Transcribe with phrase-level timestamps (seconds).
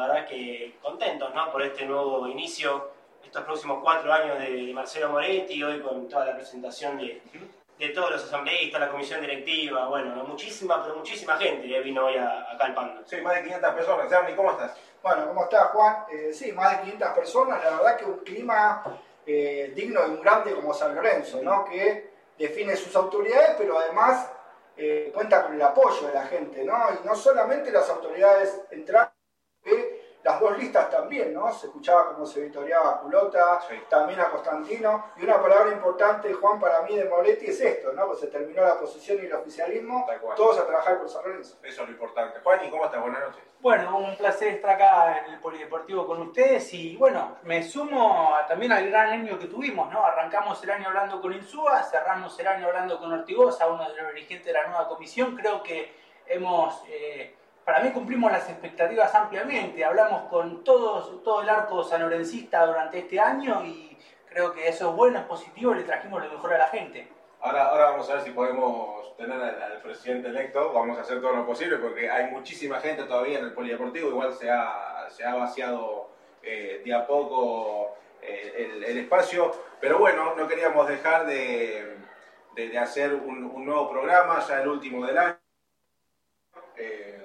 [0.00, 1.52] La verdad que contentos ¿no?
[1.52, 2.88] por este nuevo inicio,
[3.22, 7.20] estos próximos cuatro años de Marcelo Moretti, hoy con toda la presentación de,
[7.78, 12.16] de todos los asambleístas, la comisión directiva, bueno, muchísima, pero muchísima gente eh, vino hoy
[12.16, 13.02] a, acá al Pando.
[13.04, 14.10] Sí, más de 500 personas.
[14.10, 14.74] Ernie, ¿cómo estás?
[15.02, 15.96] Bueno, ¿cómo estás, Juan?
[16.10, 18.82] Eh, sí, más de 500 personas, la verdad que un clima
[19.26, 21.66] eh, digno de un grande como San Lorenzo, ¿no?
[21.66, 24.30] Que define sus autoridades, pero además
[24.82, 26.74] eh, cuenta con el apoyo de la gente, ¿no?
[26.90, 29.09] Y no solamente las autoridades entraron,
[30.22, 31.50] las dos listas también, ¿no?
[31.52, 33.74] Se escuchaba cómo se victoriaba a Culota, Sí.
[33.88, 35.06] también a Constantino.
[35.16, 38.06] Y una palabra importante, Juan, para mí de Moretti es esto, ¿no?
[38.06, 41.56] Pues se terminó la oposición y el oficialismo, todos a trabajar por San Lorenzo.
[41.62, 42.40] Eso es lo importante.
[42.40, 43.00] Juan, ¿y cómo estás?
[43.00, 43.42] Buenas noches.
[43.60, 48.72] Bueno, un placer estar acá en el Polideportivo con ustedes y bueno, me sumo también
[48.72, 50.04] al gran año que tuvimos, ¿no?
[50.04, 54.14] Arrancamos el año hablando con Insúa, cerramos el año hablando con Ortigosa, uno de los
[54.14, 55.36] dirigentes de la nueva comisión.
[55.36, 55.94] Creo que
[56.26, 57.36] hemos, eh,
[57.70, 63.20] para mí cumplimos las expectativas ampliamente, hablamos con todos, todo el arco sanlorencista durante este
[63.20, 63.96] año y
[64.28, 67.06] creo que eso es bueno, es positivo, le trajimos lo mejor a la gente.
[67.40, 70.72] Ahora, ahora vamos a ver si podemos tener al, presidente electo.
[70.72, 74.08] Vamos a hacer todo lo posible porque hay muchísima gente todavía en el polideportivo.
[74.08, 76.10] Igual se ha, se ha vaciado
[76.42, 79.52] eh, de a poco eh, el, espacio.
[79.80, 81.98] Pero bueno, no queríamos dejar de,
[82.56, 85.38] de- hacer un, un nuevo programa, ya el último del año.
[86.76, 87.19] Eh,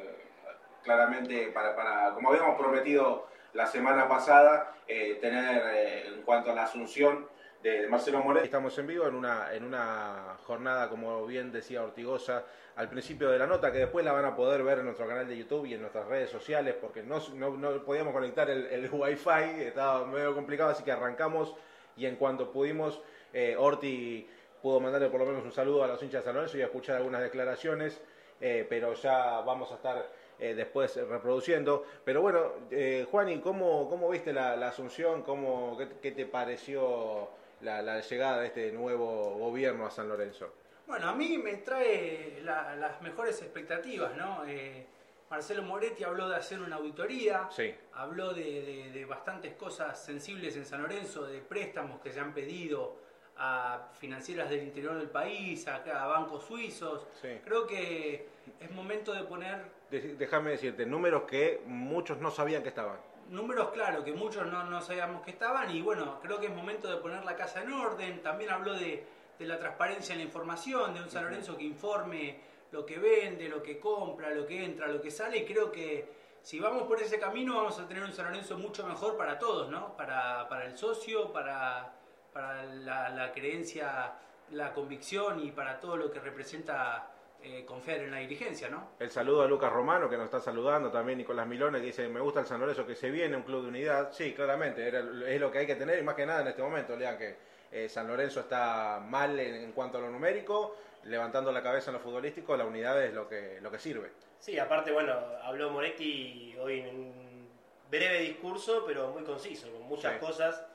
[0.86, 6.55] claramente, para, para, como habíamos prometido la semana pasada, eh, tener eh, en cuanto a
[6.55, 7.28] la asunción
[7.64, 8.45] de Marcelo Moretti.
[8.45, 12.44] Estamos en vivo en una, en una jornada, como bien decía Ortigosa,
[12.75, 15.28] al principio de la nota, que después la van a poder ver en nuestro canal
[15.28, 18.89] de YouTube y en nuestras redes sociales, porque no, no, no podíamos conectar el, el
[18.91, 21.56] Wi-Fi, estaba medio complicado, así que arrancamos
[21.97, 23.02] y en cuanto pudimos,
[23.33, 24.30] eh, Orti
[24.61, 26.97] pudo mandarle por lo menos un saludo a los hinchas de San Lorenzo y escuchar
[26.97, 28.02] algunas declaraciones,
[28.38, 30.06] pero ya vamos a estar
[30.39, 31.86] eh, después reproduciendo.
[32.03, 35.23] Pero bueno, eh, Juani, ¿cómo, ¿cómo viste la, la asunción?
[35.23, 37.30] ¿Cómo, qué, qué te pareció
[37.61, 40.53] la, la llegada de este nuevo gobierno a San Lorenzo?
[40.88, 44.45] Bueno, a mí me trae la- las mejores expectativas, ¿no?
[44.45, 44.85] Eh,
[45.29, 50.56] Marcelo Moretti habló de hacer una auditoría, Sí, habló de, de- de bastantes cosas sensibles
[50.56, 52.97] en San Lorenzo, de préstamos que se han pedido
[53.38, 57.07] a financieras del interior del país, a, a bancos suizos.
[57.19, 57.29] sí.
[57.44, 58.28] Creo que
[58.59, 59.57] es momento de poner
[59.91, 62.97] déjame decirte, números que muchos no sabían que estaban.
[63.29, 66.88] números claros que muchos no, no sabíamos que estaban y bueno, creo que es momento
[66.88, 68.22] de poner la casa en orden.
[68.22, 69.03] También habló de,
[69.40, 72.40] de la transparencia en la información, de un San Lorenzo que informe
[72.72, 76.07] lo que vende, lo que compra, lo que entra, lo que sale y creo que
[76.41, 79.69] si vamos por ese camino vamos a tener un San Lorenzo mucho mejor para todos,
[79.69, 79.95] ¿no?
[79.97, 81.94] Para, para el socio, para,
[82.34, 84.13] para la, la creencia,
[84.51, 87.12] la convicción y para todo lo que representa
[87.47, 88.89] eh, confiar en la dirigencia, ¿no?
[89.00, 92.19] El saludo a Lucas Romano, que nos está saludando, también Nicolás Milone, que dice, me
[92.19, 94.11] gusta el San Lorenzo que se viene, un club de unidad.
[94.11, 96.63] Sí, claramente, era- es lo que hay que tener, y más que nada en este
[96.63, 97.35] momento, lean que
[97.72, 101.95] eh, San Lorenzo está mal en, en cuanto a lo numérico, levantando la cabeza en
[101.97, 104.09] lo futbolístico, la unidad es lo que, lo que sirve.
[104.39, 105.13] Sí, aparte, bueno,
[105.44, 107.47] habló Moretti hoy en un
[107.91, 110.19] breve discurso, pero muy conciso, con muchas Sí.
[110.19, 110.66] cosas.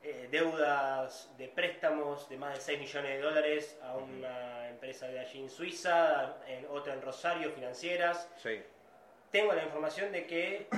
[0.00, 5.18] eh, deudas de préstamos de más de 6 millones de dólares a una empresa de
[5.18, 8.28] allí en Suiza, en, otra en Rosario, financieras.
[8.36, 8.62] Sí,
[9.32, 10.68] Tengo la información de que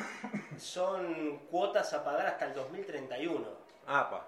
[0.59, 3.47] son cuotas a pagar hasta el 2031.
[3.87, 4.27] apa,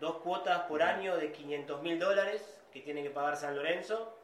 [0.00, 4.16] Dos cuotas por año de 500 mil dólares que tiene que pagar San Lorenzo,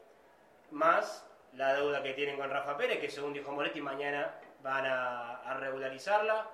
[0.71, 5.35] más la deuda que tienen con Rafa Pérez, que según dijo Moretti, mañana van a,
[5.43, 6.49] a regularizarla.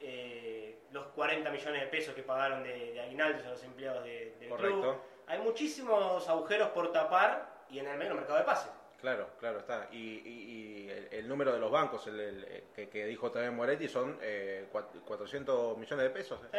[0.00, 4.34] Eh, los 40 millones de pesos que pagaron de, de aguinaldos a los empleados de-
[4.40, 4.80] del Correcto.
[4.80, 4.96] club.
[5.26, 8.70] Hay muchísimos agujeros por tapar y en el medio mercado de pases.
[9.00, 9.88] claro, claro, está.
[9.92, 13.30] Y, y- y el, el número de los bancos el, el- eh, que, que dijo
[13.30, 16.40] también Moretti son eh, cua- 400 millones de pesos.
[16.52, 16.58] Sí.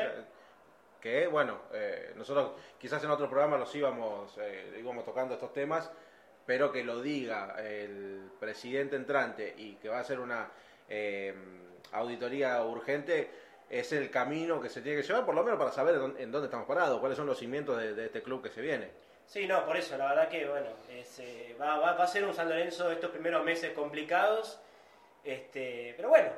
[1.01, 5.91] que bueno, eh, nosotros quizás en otro programa los íbamos, eh, íbamos tocando estos temas,
[6.45, 10.49] pero que lo diga el presidente entrante y que va a hacer una
[10.89, 11.33] eh,
[11.91, 13.29] auditoría urgente,
[13.69, 16.45] es el camino que se tiene que llevar, por lo menos para saber en dónde,
[16.47, 18.89] estamos parados, cuáles son los cimientos de, de este club que se viene.
[19.25, 22.23] Sí, no, por eso, la verdad que bueno, es, eh, va, va- va a ser
[22.25, 24.59] un San Lorenzo estos primeros meses complicados,
[25.23, 26.29] este, pero bueno,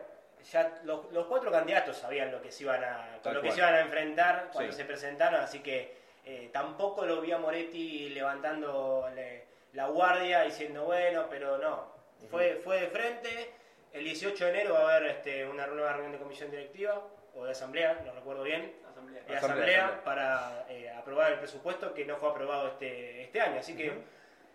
[0.51, 3.57] ya los, los cuatro candidatos sabían lo que se iban a, con lo que se
[3.57, 4.77] iban a enfrentar cuando Sí.
[4.77, 10.85] se presentaron, así que eh, tampoco lo vi a Moretti levantando le- la guardia diciendo
[10.85, 11.91] bueno, pero no,
[12.31, 13.51] fue, fue de frente.
[13.93, 17.01] El 18 de enero va a haber este, una nueva reunión de comisión directiva
[17.37, 19.23] o de asamblea, no recuerdo bien Asamblea.
[19.23, 23.59] de Asamblea, para eh, aprobar el presupuesto que no fue aprobado este, este año.
[23.59, 23.93] Así que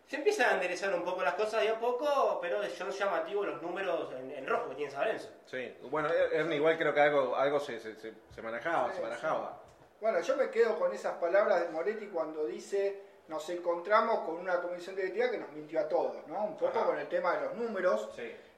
[0.06, 3.62] se empiezan a enderezar un poco las cosas de a poco, pero son llamativos los
[3.62, 5.30] números en, rojo que tiene San Lorenzo.
[5.46, 9.62] Sí, bueno, Ernie, igual creo que algo, algo se, se, se manejaba, se manejaba.
[10.00, 14.60] Bueno, yo me quedo con esas palabras de Moretti cuando dice nos encontramos con una
[14.60, 16.44] comisión directiva que nos mintió a todos, ¿no?
[16.44, 18.10] Un poco con el tema de los números.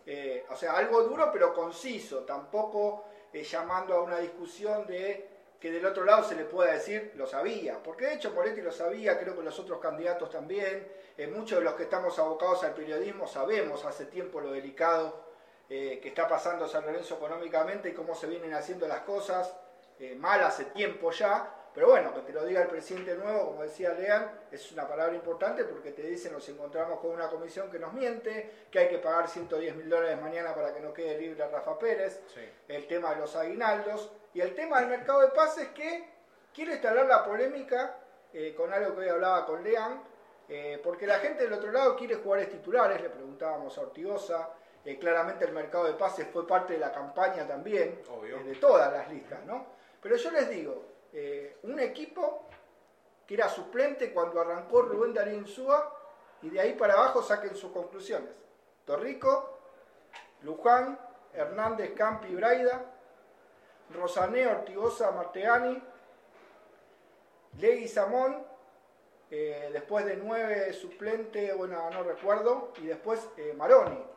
[0.07, 3.05] Eh, o sea, algo duro pero conciso, tampoco
[3.35, 5.29] eh, llamando a una discusión de
[5.61, 8.73] que del otro lado se le pueda decir lo sabía, porque de hecho Moretti lo
[8.73, 10.87] sabía, creo que los otros candidatos también,
[11.19, 15.25] eh, muchos de los que estamos abocados al periodismo sabemos hace tiempo lo delicado
[15.67, 19.57] que está pasando San Lorenzo económicamente y cómo se vienen haciendo las cosas,
[20.19, 23.93] mal hace tiempo ya, pero bueno, que te lo diga el presidente nuevo, como decía
[23.95, 27.93] Lean, es una palabra importante porque te dicen nos encontramos con una comisión que nos
[27.93, 31.77] miente, que hay que pagar 110 mil dólares mañana para que no quede libre Rafa
[31.77, 32.23] Pérez,
[32.69, 34.13] el tema de los aguinaldos.
[34.35, 36.09] Y el tema del mercado de pases que
[36.53, 37.99] quiere instalar la polémica
[38.33, 40.01] eh, con algo que hoy hablaba con Lean,
[40.49, 44.51] eh, porque la gente del otro lado quiere jugadores titulares, le preguntábamos a Ortigosa,
[44.85, 48.01] eh, claramente el mercado de pases fue parte de la campaña también,
[48.45, 49.67] de todas las listas, ¿no?
[50.01, 52.49] Pero yo les digo, eh, un equipo
[53.25, 55.97] que era suplente cuando arrancó Rubén Darío Insúa
[56.43, 58.31] y de ahí para abajo saquen sus conclusiones.
[58.85, 59.59] Torrico,
[60.43, 60.99] Luján,
[61.33, 62.85] Hernández, Campi, Braida,
[63.95, 65.81] Rosané, Ortigosa, Martegani,
[67.61, 68.45] Legui Samón,
[69.31, 74.14] eh, después de nueve suplente, bueno, no recuerdo, y después eh, Maroni.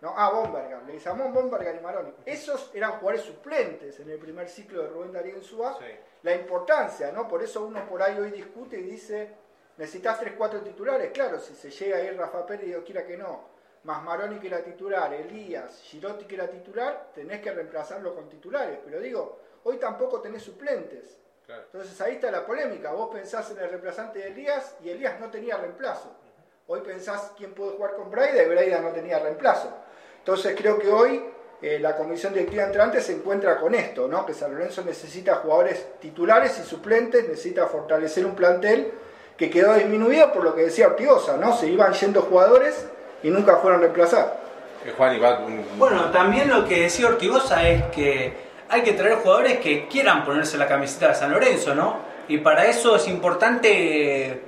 [0.00, 2.12] No, ah, Bomberger, Leguizamón, Bomberger y Maroni.
[2.24, 5.78] Esos eran jugadores suplentes en el primer ciclo de Rubén Darío Insúa.
[5.78, 5.86] Sí
[6.26, 7.28] la importancia, ¿no?
[7.28, 9.30] Por eso uno por ahí hoy discute y dice,
[9.76, 11.12] necesitas 3-4 titulares.
[11.12, 13.44] Claro, si se llega a ir Rafa Pérez, yo quiera que no,
[13.84, 18.80] más Maroni que era titular, Elías, Girotti que era titular, tenés que reemplazarlo con titulares.
[18.84, 21.16] Pero digo, hoy tampoco tenés suplentes.
[21.48, 22.90] Entonces ahí está la polémica.
[22.90, 26.10] Vos pensás en el reemplazante de Elías y Elías no tenía reemplazo.
[26.66, 29.72] Hoy pensás quién puede jugar con Braida y Braida no tenía reemplazo.
[30.26, 31.22] Entonces creo que hoy
[31.62, 34.26] eh, la comisión directiva entrante se encuentra con esto, ¿no?
[34.26, 38.90] que San Lorenzo necesita jugadores titulares y suplentes, necesita fortalecer un plantel
[39.36, 41.56] que quedó disminuido por lo que decía Ortigosa, ¿no?
[41.56, 42.88] se iban yendo jugadores
[43.22, 44.32] y nunca fueron reemplazados.
[44.84, 44.92] Eh,
[45.78, 48.32] bueno, también lo que decía Ortigosa es que
[48.68, 51.98] hay que traer jugadores que quieran ponerse la camiseta de San Lorenzo, ¿no?
[52.26, 54.40] Y para eso es importante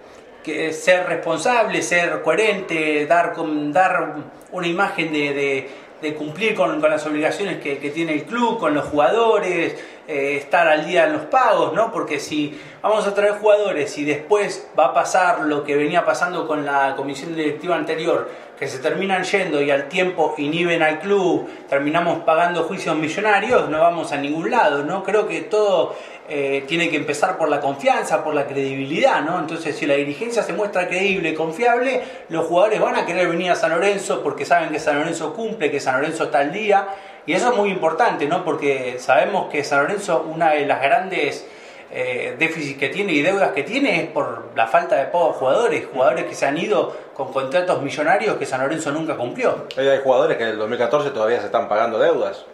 [0.42, 3.34] que ser responsable, ser coherente, dar,
[3.72, 4.14] dar
[4.52, 5.68] una imagen de
[6.00, 9.76] de cumplir con, las obligaciones que, tiene el club, con los jugadores,
[10.06, 11.90] eh, estar al día en los pagos, ¿no?
[11.90, 16.46] Porque si vamos a traer jugadores y después va a pasar lo que venía pasando
[16.46, 21.48] con la comisión directiva anterior, que se terminan yendo y al tiempo inhiben al club,
[21.68, 25.02] terminamos pagando juicios millonarios, no vamos a ningún lado, ¿no?
[25.02, 25.96] Creo que todo
[26.30, 29.38] eh, tiene que empezar por la confianza, por la credibilidad, ¿no?
[29.38, 33.54] Entonces, si la dirigencia se muestra creíble, confiable, los jugadores van a querer venir a
[33.54, 36.88] San Lorenzo porque saben que San Lorenzo cumple, que San Lorenzo está al día,
[37.24, 38.44] y eso es muy importante, ¿no?
[38.44, 41.46] Porque sabemos que San Lorenzo, una de las grandes
[41.90, 45.86] eh, déficits que tiene y deudas que tiene es por la falta de pocos jugadores,
[45.90, 49.66] jugadores que se han ido con contratos millonarios que San Lorenzo nunca cumplió.
[49.78, 52.44] Hay jugadores que en el 2014 todavía se están pagando deudas.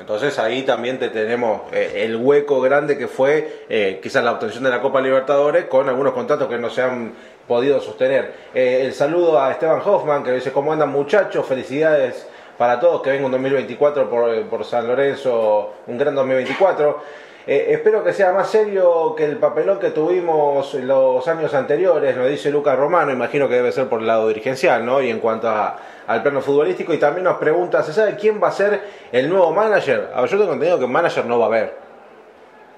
[0.00, 4.64] Entonces ahí también te tenemos eh, el hueco grande que fue eh, quizás la obtención
[4.64, 7.12] de la Copa Libertadores con algunos contratos que no se han
[7.46, 8.32] podido sostener.
[8.54, 11.44] el saludo a Esteban Hoffman que dice, ¿cómo andan muchachos?
[11.46, 12.26] Felicidades
[12.56, 17.02] para todos, que venga un 2024 por, por San Lorenzo, un gran 2024.
[17.50, 22.28] Eh, espero que sea más serio que el papelón que tuvimos los años anteriores, lo
[22.28, 25.02] dice Lucas Romano, imagino que debe ser por el lado dirigencial, ¿no?
[25.02, 28.52] Y en cuanto al plano futbolístico, y también nos pregunta, ¿se sabe quién va a
[28.52, 28.80] ser
[29.10, 30.12] el nuevo manager?
[30.14, 31.74] A ver, yo tengo entendido que manager no va a haber.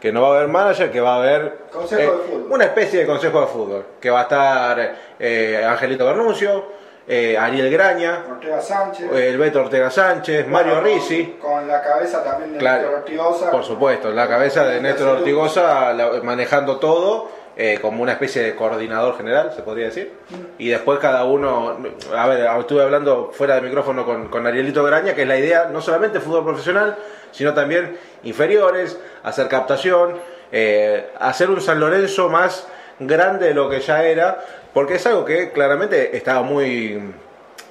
[0.00, 1.58] Que no va a haber manager, que va a haber
[1.98, 2.10] eh,
[2.48, 3.86] una especie de consejo de fútbol.
[4.00, 6.64] Que va a estar eh, Angelito Bernuncio,
[7.08, 11.36] eh, Ariel Graña, Ortega Sánchez, el Beto Ortega Sánchez, Mario Risi.
[11.40, 13.50] Con la cabeza también de Néstor Ortigosa.
[13.50, 17.42] Por supuesto, la cabeza de Néstor Ortigosa manejando todo.
[17.54, 20.10] Eh, como una especie de coordinador general, se podría decir.
[20.30, 20.34] Mm.
[20.56, 21.76] Y después cada uno,
[22.16, 25.68] a ver, estuve hablando fuera de micrófono con, con Arielito Graña, que es la idea
[25.70, 26.96] no solamente fútbol profesional,
[27.30, 30.16] sino también inferiores, hacer captación,
[30.50, 32.66] eh, hacer un San Lorenzo más
[32.98, 37.00] grande de lo que ya era, porque es algo que claramente estaba muy,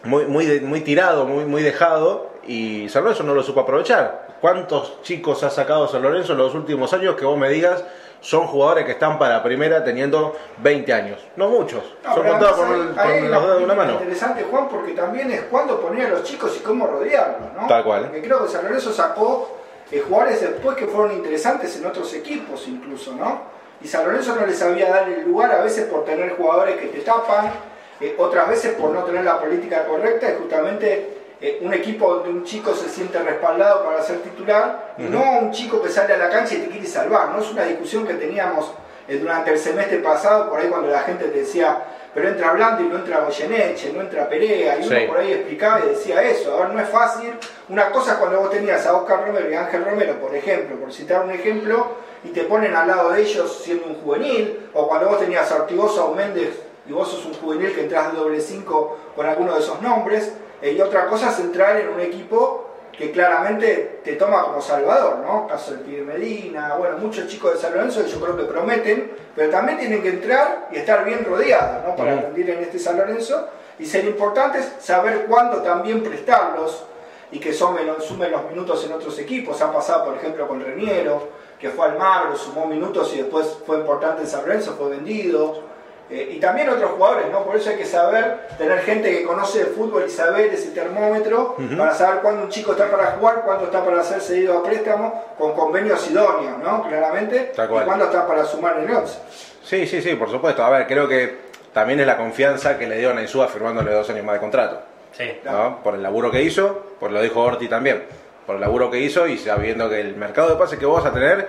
[0.03, 4.27] muy, muy, muy tirado, muy, muy dejado, y San Lorenzo no lo supo aprovechar.
[4.41, 7.84] ¿Cuántos chicos ha sacado San Lorenzo en los últimos años que vos me digas
[8.22, 11.20] son jugadores que están para primera teniendo 20 años?
[11.36, 13.93] No muchos, son contados por, los dedos de una mano.
[13.93, 17.67] interesante, Juan, porque también es cuando poner a los chicos y cómo rodearlos, ¿no?
[17.67, 18.03] Tal cual.
[18.05, 19.58] Porque creo que San Lorenzo sacó
[19.91, 23.41] eh, jugadores después que fueron interesantes en otros equipos incluso, ¿no?
[23.83, 26.88] Y San Lorenzo no les sabía dar el lugar a veces por tener jugadores que
[26.88, 27.51] te tapan,
[28.00, 32.29] eh, otras veces por no tener la política correcta y justamente eh, un equipo donde
[32.29, 36.17] un chico se siente respaldado para ser titular, y no un chico que sale a
[36.17, 37.29] la cancha y te quiere salvar.
[37.29, 38.71] No es una discusión que teníamos
[39.07, 41.81] eh, durante el semestre pasado, por ahí cuando la gente te decía,
[42.13, 45.79] pero entra Blando y no entra Goyeneche, no entra Perea, y uno por ahí explicaba
[45.83, 46.55] y decía eso.
[46.55, 47.33] A ver, no es fácil.
[47.69, 51.23] Una cosa cuando vos tenías a Oscar Romero y Ángel Romero, por ejemplo, por citar
[51.23, 55.20] un ejemplo, y te ponen al lado de ellos siendo un juvenil, o cuando vos
[55.20, 58.98] tenías a Ortigosa o Méndez y vos sos un juvenil que entras de doble 5
[59.16, 63.12] con alguno de esos nombres, eh, y otra cosa es entrar en un equipo que
[63.12, 65.48] claramente te toma como salvador, ¿no?
[65.48, 69.50] Caso del Pibe Medina, bueno, muchos chicos de San Lorenzo yo creo que prometen, pero
[69.50, 71.96] también tienen que entrar y estar bien rodeados, ¿no?
[71.96, 73.48] Para rendir en este San Lorenzo
[73.80, 76.84] y ser importantes, saber cuándo también prestarlos
[77.32, 79.62] y que sumen, sumen los minutos en otros equipos.
[79.62, 81.30] Ha pasado, por ejemplo, con Reniero,
[81.62, 85.70] que fue al Magro, sumó minutos y después fue importante en San Lorenzo, fue vendido.
[86.10, 87.46] Eh, y también otros jugadores, ¿no?
[87.46, 91.56] Por eso hay que saber, tener gente que conoce de fútbol y saber ese termómetro
[91.77, 95.24] para saber cuándo un chico está para jugar, cuándo está para ser cedido a préstamo,
[95.38, 96.86] con convenios idóneos, ¿no?
[96.86, 99.20] Claramente, y cuándo está para sumar en el 11.
[99.63, 100.65] Sí, sí, sí, por supuesto.
[100.65, 104.10] A ver, creo que también es la confianza que le dio a Naisúa firmándole dos
[104.10, 104.82] años más de contrato.
[105.13, 105.39] Sí.
[105.46, 105.82] ¿no?
[105.82, 108.03] Por el laburo que hizo, por lo dijo Orti también,
[108.51, 111.10] por el laburo que hizo y sabiendo que el mercado de pases que vos vas
[111.10, 111.48] a tener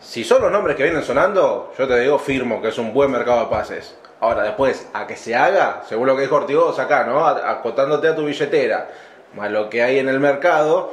[0.00, 3.10] si son los nombres que vienen sonando, yo te digo firmo que es un buen
[3.10, 3.94] mercado de pases.
[4.20, 7.26] Ahora, después, a que se haga, según lo que dijo Ortigoz acá, ¿no?
[7.26, 8.88] Acotándote a tu billetera,
[9.34, 10.90] más lo que hay en el mercado,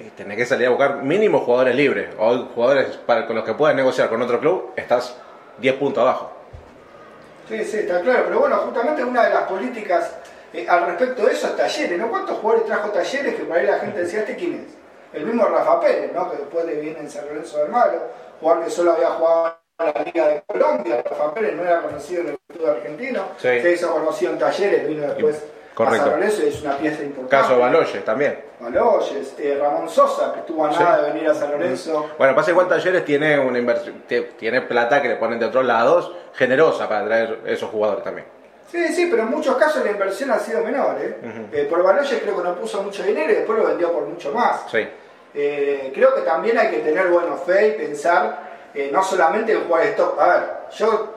[0.00, 2.08] eh, tenés que salir a buscar mínimo jugadores libres.
[2.18, 5.16] O jugadores con los que puedas negociar con otro club, estás
[5.58, 6.32] 10 puntos abajo.
[7.46, 8.24] Sí, sí, está claro.
[8.26, 10.16] Pero bueno, justamente una de las políticas
[10.52, 12.08] eh, al respecto de eso es Talleres, ¿no?
[12.08, 14.74] ¿Cuántos jugadores trajo Talleres que por ahí la gente decía, ¿este quién es?
[15.12, 16.30] El mismo Rafa Pérez, ¿no?
[16.30, 18.00] Que después le viene en San Lorenzo del Malo
[18.40, 22.22] jugador que solo había jugado en la Liga de Colombia, Rafa Pérez no era conocido
[22.22, 26.02] en el fútbol argentino, se hizo conocido en talleres, vino después Correcto.
[26.02, 27.30] a San Lorenzo y es una pieza importante.
[27.30, 28.44] Caso Baloyes también.
[28.60, 32.10] Baloyes, eh, Ramón Sosa, que estuvo a nada de venir a San Lorenzo.
[32.18, 34.02] Bueno, pasa igual Talleres tiene una inversión,
[34.38, 38.26] tiene plata que le ponen de otros lados, generosa para traer esos jugadores también.
[38.70, 40.96] Sí, sí, pero en muchos casos la inversión ha sido menor.
[41.00, 41.16] ¿eh?
[41.52, 44.32] eh por Baloyes creo que no puso mucho dinero y después lo vendió por mucho
[44.32, 44.62] más.
[44.70, 44.86] Sí.
[45.34, 49.64] Eh, creo que también hay que tener buena fe y pensar eh, no solamente en
[49.64, 50.20] jugadores top.
[50.20, 50.42] A ver,
[50.76, 51.14] yo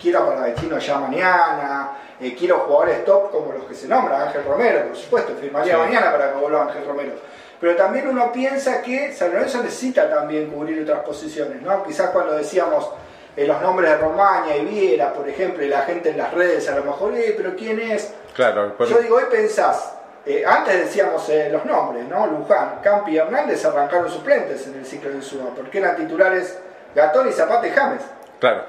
[0.00, 1.92] quiero para Chino ya mañana,
[2.36, 6.32] quiero jugadores top como los que se nombran, Ángel Romero, por supuesto, firmaría mañana para
[6.32, 7.12] que vuelva Ángel Romero.
[7.60, 11.82] Pero también uno piensa que San Lorenzo necesita también cubrir otras posiciones, ¿no?
[11.84, 12.90] Quizás cuando decíamos
[13.36, 16.76] los nombres de Romaña y Viera, por ejemplo, y la gente en las redes a
[16.76, 18.14] lo mejor, pero ¿quién es?
[18.34, 22.26] Claro, Yo digo, hoy pensás, eh, antes decíamos eh, los nombres, ¿no?
[22.26, 26.58] Luján, Campi y Hernández arrancaron suplentes en el ciclo de Insúa, porque eran titulares
[26.94, 28.02] Gatón y Zapata y James.
[28.40, 28.64] Claro.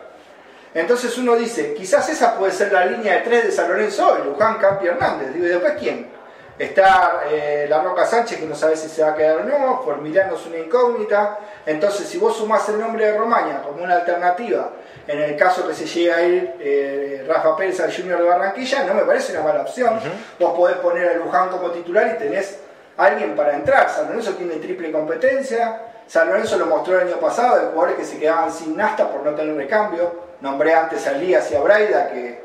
[0.74, 4.26] Entonces uno dice, quizás esa puede ser la línea de tres de San Lorenzo hoy,
[4.26, 5.34] Luján, Campi y Hernández.
[5.34, 6.18] Digo, ¿y después quién?
[6.60, 9.82] Está eh, la Roca Sánchez, que no sabe si se va a quedar o no,
[9.84, 11.38] Formiliano es una incógnita.
[11.68, 14.72] Entonces, si vos sumás el nombre de Romaña como una alternativa
[15.06, 18.86] en el caso que se llegue a ir eh, Rafa Pérez al Junior de Barranquilla,
[18.86, 20.00] no me parece una mala opción.
[20.40, 22.60] Vos podés poner a Luján como titular y tenés
[22.96, 23.90] alguien para entrar.
[23.90, 25.82] San Lorenzo tiene triple competencia.
[26.08, 29.24] San Lorenzo lo mostró el año pasado de jugadores que se quedaban sin nasta por
[29.24, 30.28] no tener recambio.
[30.40, 32.44] Nombré antes a Elías y a Braida que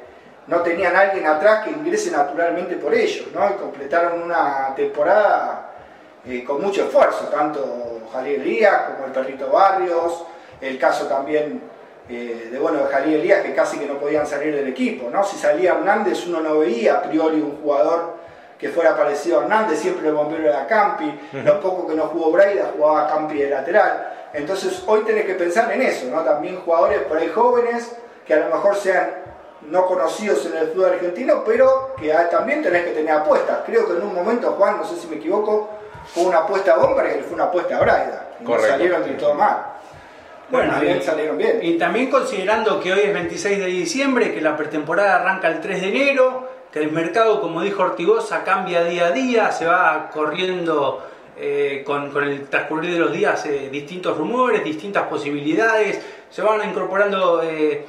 [0.49, 3.49] no tenían alguien atrás que ingrese naturalmente por ellos, ¿no?
[3.50, 5.72] Y completaron una temporada
[6.26, 10.25] eh, con mucho esfuerzo, tanto Javier Elías como el Perrito Barrios,
[10.61, 11.61] el caso también
[12.09, 15.25] eh, de bueno de Jalí Elías que casi que no podían salir del equipo, ¿no?
[15.25, 18.17] Si salía Hernández uno no veía a priori un jugador
[18.59, 21.12] que fuera parecido a Hernández, siempre el bombero era Campi,
[21.45, 24.29] lo poco que no jugó Braida jugaba Campi de lateral.
[24.33, 26.23] Entonces hoy tenés que pensar en eso, ¿no?
[26.23, 29.11] También jugadores por ahí jóvenes que a lo mejor sean
[29.62, 33.61] no conocidos en el fútbol argentino, pero que también tenés que tener apuestas.
[33.67, 35.71] Creo que en un momento, Juan, no sé si me equivoco,
[36.06, 38.28] fue una apuesta a Bomber y fue una apuesta a Braida.
[38.40, 39.66] No salieron de todo mal.
[40.50, 41.61] Bueno, salieron bien.
[41.62, 45.80] Y también considerando que hoy es 26 de diciembre, que la pretemporada arranca el 3
[45.80, 51.06] de enero, que el mercado, como dijo Ortigosa, cambia día a día, se va corriendo
[51.38, 57.42] eh, con, el transcurrir de los días eh, distintos rumores, distintas posibilidades, se van incorporando
[57.42, 57.87] eh,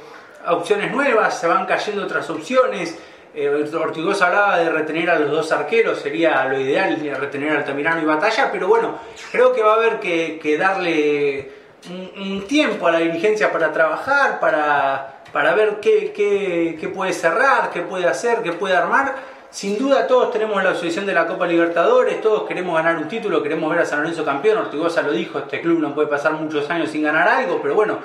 [0.48, 2.98] opciones nuevas, se van cayendo otras opciones.
[3.36, 8.04] Ortigosa hablaba de retener a los dos arqueros, sería lo ideal retener a Altamirano y
[8.04, 8.98] Batalla, pero bueno,
[9.32, 15.22] creo que va a haber que darle un, tiempo a la dirigencia para trabajar, para,
[15.32, 19.14] para ver qué, qué, puede cerrar, qué puede hacer, qué puede armar.
[19.50, 23.42] Sin duda todos tenemos la asociación de la Copa Libertadores, todos queremos ganar un título,
[23.42, 26.68] queremos ver a San Lorenzo campeón, Ortigosa lo dijo, este club no puede pasar muchos
[26.70, 27.98] años sin ganar algo, pero bueno,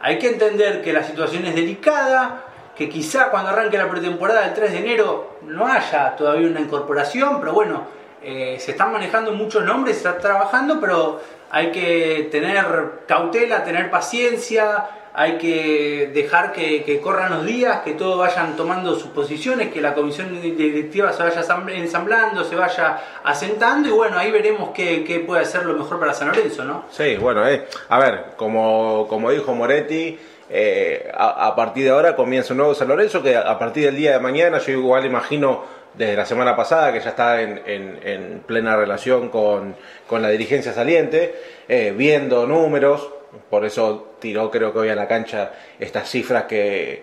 [0.00, 2.45] hay que entender que la situación es delicada
[2.76, 7.40] que quizá cuando arranque la pretemporada el 3 de enero no haya todavía una incorporación,
[7.40, 7.86] pero bueno,
[8.22, 13.90] eh, se están manejando muchos nombres, se está trabajando, pero hay que tener cautela, tener
[13.90, 14.84] paciencia,
[15.18, 19.94] hay que dejar que, corran los días, que todos vayan tomando sus posiciones, que la
[19.94, 21.42] comisión directiva se vaya
[21.72, 26.28] ensamblando, se vaya asentando y bueno, ahí veremos qué, puede hacer lo mejor para San
[26.28, 26.84] Lorenzo, ¿no?
[26.90, 30.18] Sí, bueno, eh, a ver, como, dijo Moretti,
[30.50, 34.12] eh, a, partir de ahora comienza un nuevo San Lorenzo que a partir del día
[34.12, 39.30] de mañana yo igual imagino desde la semana pasada que ya está en, plena relación
[39.30, 39.74] con,
[40.10, 41.34] la dirigencia saliente,
[41.68, 43.15] eh, viendo números,
[43.50, 47.02] por eso tiró creo que hoy a la cancha estas cifras que,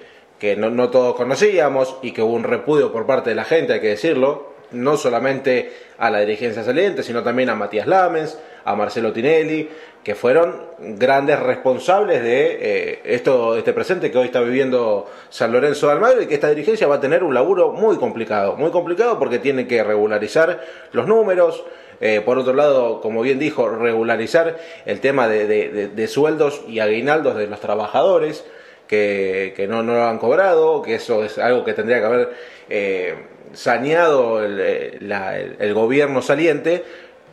[0.57, 3.89] no, todos conocíamos y que hubo un repudio por parte de la gente, hay que
[3.89, 9.69] decirlo, no solamente a la dirigencia saliente, sino también a Matías Lamens, a Marcelo Tinelli,
[10.03, 15.87] que fueron grandes responsables de eh, esto, este presente que hoy está viviendo San Lorenzo
[15.87, 19.17] de Almagro y que esta dirigencia va a tener un laburo muy complicado, muy complicado
[19.17, 20.61] porque tiene que regularizar
[20.91, 21.63] los números,
[22.01, 27.47] eh, por otro lado, como bien dijo, regularizar el tema de, sueldos y aguinaldos de
[27.47, 28.45] los trabajadores
[28.87, 32.33] que, no, no, lo han cobrado, que eso es algo que tendría que haber
[32.69, 33.15] eh,
[33.53, 36.83] saneado el, gobierno saliente.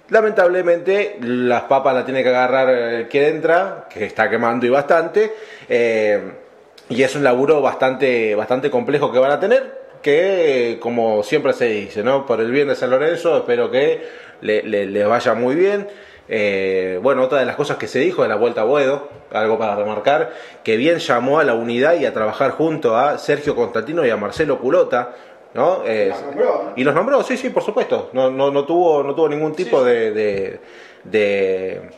[0.09, 5.33] Lamentablemente, las papas las tiene que agarrar el que entra, que está quemando y bastante.
[5.69, 6.33] Eh,
[6.89, 11.67] y es un laburo bastante, bastante complejo que van a tener, que como siempre se
[11.67, 12.27] dice, ¿no?
[12.27, 14.09] Por el bien de San Lorenzo, espero que
[14.41, 15.87] le, vaya muy bien.
[16.29, 19.59] Eh, bueno, otra de las cosas que se dijo de la Vuelta a Boedo, algo
[19.59, 20.33] para remarcar,
[20.65, 24.17] que bien llamó a la unidad y a trabajar junto a Sergio Constantino y a
[24.17, 25.15] Marcelo Culota,
[25.55, 25.83] ¿no?
[26.77, 28.11] Y los nombró, sí, sí, por supuesto.
[28.13, 30.61] No, no, no, tuvo, no tuvo ningún tipo de,
[31.05, 31.91] de,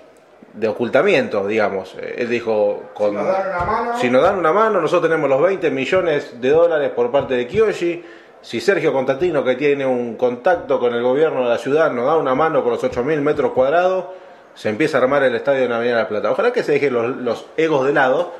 [0.54, 1.96] de, ocultamiento, digamos.
[2.16, 5.28] Él dijo, con, si, nos dan una mano, si nos dan una mano, nosotros tenemos
[5.28, 8.04] los 20 millones de dólares por parte de Kiyoshi
[8.42, 12.16] si Sergio Contatino, que tiene un contacto con el gobierno de la ciudad, nos da
[12.16, 14.06] una mano con los 8.000 metros cuadrados,
[14.54, 16.30] se empieza a armar el estadio de Navidad de la Plata.
[16.32, 18.32] Ojalá que se dejen los, egos de lado,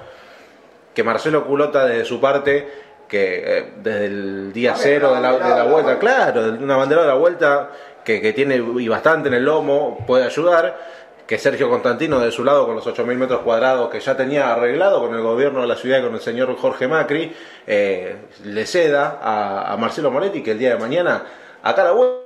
[0.92, 2.68] que Marcelo Culota desde su parte,
[3.12, 7.68] que eh, desde el día cero de la, vuelta, claro, una bandera de la vuelta
[8.02, 10.78] que, que tiene y bastante en el lomo, puede ayudar
[11.26, 14.98] que Sergio Constantino de su lado con los 8.000 metros cuadrados que ya tenía arreglado
[14.98, 19.18] con el gobierno de la ciudad y con el señor Jorge Macri, eh, le ceda
[19.22, 21.26] a, Marcelo Moretti que el día de mañana,
[21.62, 22.22] acá la vuelta,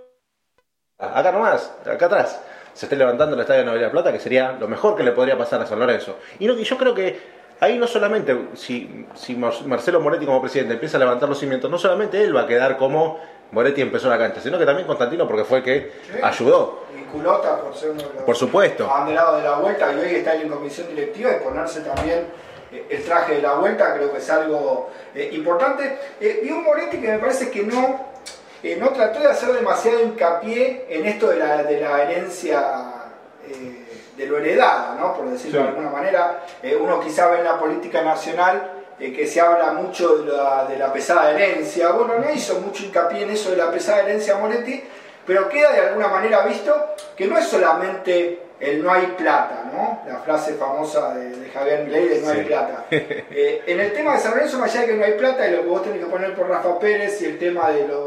[1.00, 2.40] acá nomás, acá atrás,
[2.74, 5.36] se esté levantando el estadio de Navidad Plata, que sería lo mejor que le podría
[5.36, 6.16] pasar a San Lorenzo.
[6.38, 7.18] Y, no, yo creo que
[7.60, 11.78] ahí no solamente, si, si Marcelo Moretti como presidente empieza a levantar los cimientos, no
[11.78, 13.18] solamente él va a quedar como
[13.52, 15.92] Moretti empezó la cancha, sino que también Constantino porque fue el que
[16.22, 16.84] ayudó.
[16.96, 18.90] Y Culota por ser uno de los por supuesto.
[18.90, 22.26] abanderados de la vuelta y hoy está en comisión directiva y ponerse también
[22.72, 25.98] eh, el traje de la vuelta creo que es algo eh, importante.
[26.20, 28.06] Eh, y un Moretti que me parece que no,
[28.80, 32.92] no trató de hacer demasiado hincapié en esto de la, de la herencia
[34.16, 35.14] de lo heredado, ¿no?
[35.14, 36.42] por decirlo de alguna manera.
[36.80, 40.92] uno quizá ve en la política nacional que se habla mucho de la, de la,
[40.92, 41.90] pesada herencia.
[41.90, 44.82] Bueno, no hizo mucho hincapié en eso de la pesada herencia Moretti,
[45.26, 50.00] pero queda de alguna manera visto que no es solamente el no hay plata, ¿no?
[50.10, 52.84] La frase famosa de, Javier Milei de no hay plata.
[52.90, 55.52] Eh, en el tema de San Lorenzo, más allá de que no hay plata, y
[55.52, 58.05] lo que vos tenés que poner por Rafa Pérez y el tema de los,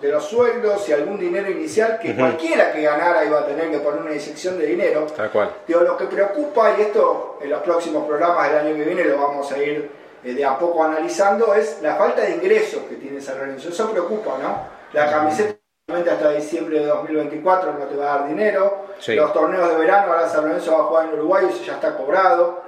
[0.00, 3.78] de los sueldos y algún dinero inicial, que cualquiera que ganara iba a tener que
[3.78, 5.06] poner una inyección de dinero.
[5.14, 5.50] Tal cual.
[5.66, 9.18] Digo, lo que preocupa, y esto en los próximos programas del año que viene lo
[9.18, 9.90] vamos a ir
[10.24, 13.68] eh, de a poco analizando es la falta de ingresos que tiene San Lorenzo.
[13.68, 14.80] Eso preocupa, ¿no?
[14.92, 15.56] La camiseta
[15.88, 18.86] hasta diciembre de 2024 no te va a dar dinero.
[19.06, 21.96] Los torneos de verano, ahora San Lorenzo va a jugar en Uruguay, eso ya está
[21.96, 22.62] cobrado.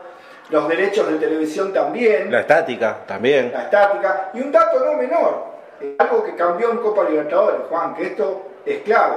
[0.51, 2.31] Los derechos de televisión también.
[2.31, 3.53] La estática también.
[3.53, 4.31] La estática.
[4.35, 5.52] Y un dato no menor,
[5.99, 9.17] algo que cambió en Copa Libertadores, Juan, que esto es clave.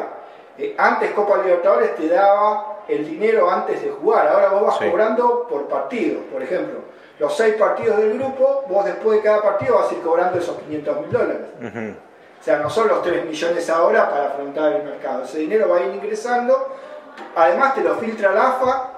[0.58, 5.48] Eh, antes Copa Libertadores te daba el dinero antes de jugar, ahora vos vas cobrando
[5.48, 9.90] por partido, por ejemplo los seis partidos del grupo, vos después de cada partido vas
[9.90, 11.48] a ir cobrando esos 500 mil dólares.
[12.40, 15.24] O sea, no son los 3 millones ahora para afrontar el mercado.
[15.24, 16.76] Ese dinero va a ir ingresando.
[17.36, 18.92] Además te lo filtra la AFA,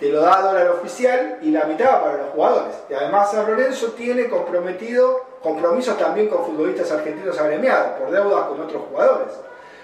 [0.00, 2.74] te lo da dólar oficial y la mitad para los jugadores.
[2.88, 8.60] Y además San Lorenzo tiene comprometido compromisos también con futbolistas argentinos agremiados por deudas con
[8.60, 9.34] otros jugadores.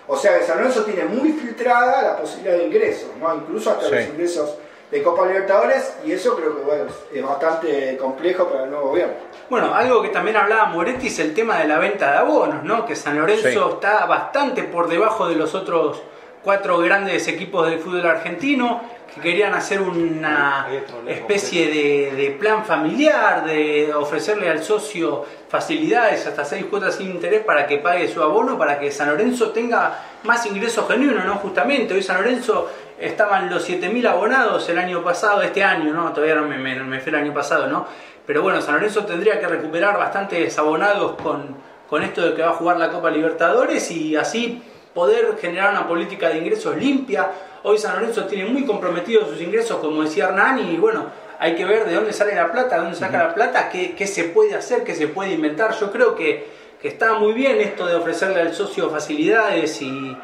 [0.07, 3.35] O sea que San Lorenzo tiene muy filtrada la posibilidad de ingresos, ¿no?
[3.35, 4.55] incluso hasta los ingresos
[4.91, 9.15] de Copa Libertadores y eso creo que bueno, es bastante complejo para el nuevo gobierno.
[9.51, 12.87] Bueno, algo que también hablaba Moretti es el tema de la venta de abonos, ¿no?
[12.87, 16.03] Que San Lorenzo está bastante por debajo de los otros
[16.43, 18.81] cuatro grandes equipos del fútbol argentino.
[19.15, 20.69] Que querían hacer una
[21.07, 27.43] especie de, de plan familiar, de ofrecerle al socio facilidades hasta seis cuotas sin interés
[27.45, 31.37] para que pague su abono, para que San Lorenzo tenga más ingresos genuinos, ¿no?
[31.37, 36.13] Justamente, hoy San Lorenzo estaban los 7.000 abonados el año pasado, este año, ¿no?
[36.13, 37.87] Todavía no me, me, me fui el año pasado, ¿no?
[38.27, 41.57] Pero bueno, San Lorenzo tendría que recuperar bastantes abonados con,
[41.89, 44.63] con esto de que va a jugar la Copa Libertadores y así
[44.99, 47.31] poder generar una política de ingresos limpia.
[47.63, 51.07] Hoy San Lorenzo tiene muy comprometidos sus ingresos, como decía Hernán, y bueno,
[51.39, 54.09] hay que ver de dónde sale la plata, de dónde saca la plata, qué, qué,
[54.09, 55.73] se puede hacer, qué se puede inventar.
[55.79, 56.49] Yo creo que,
[56.83, 60.17] que está muy bien esto de ofrecerle al socio facilidades y,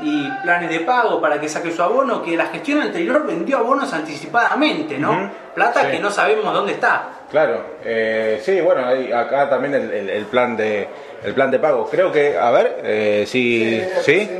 [0.00, 3.92] y planes de pago para que saque su abono, que la gestión anterior vendió abonos
[3.92, 5.30] anticipadamente, ¿no?
[5.54, 5.86] Plata Sí.
[5.92, 7.10] que no sabemos dónde está.
[7.30, 10.88] Claro, eh, sí, bueno, hay acá también el, el- el plan de
[11.24, 11.88] el plan de pago.
[11.90, 14.30] Creo que, a ver, eh, si, ¿sí?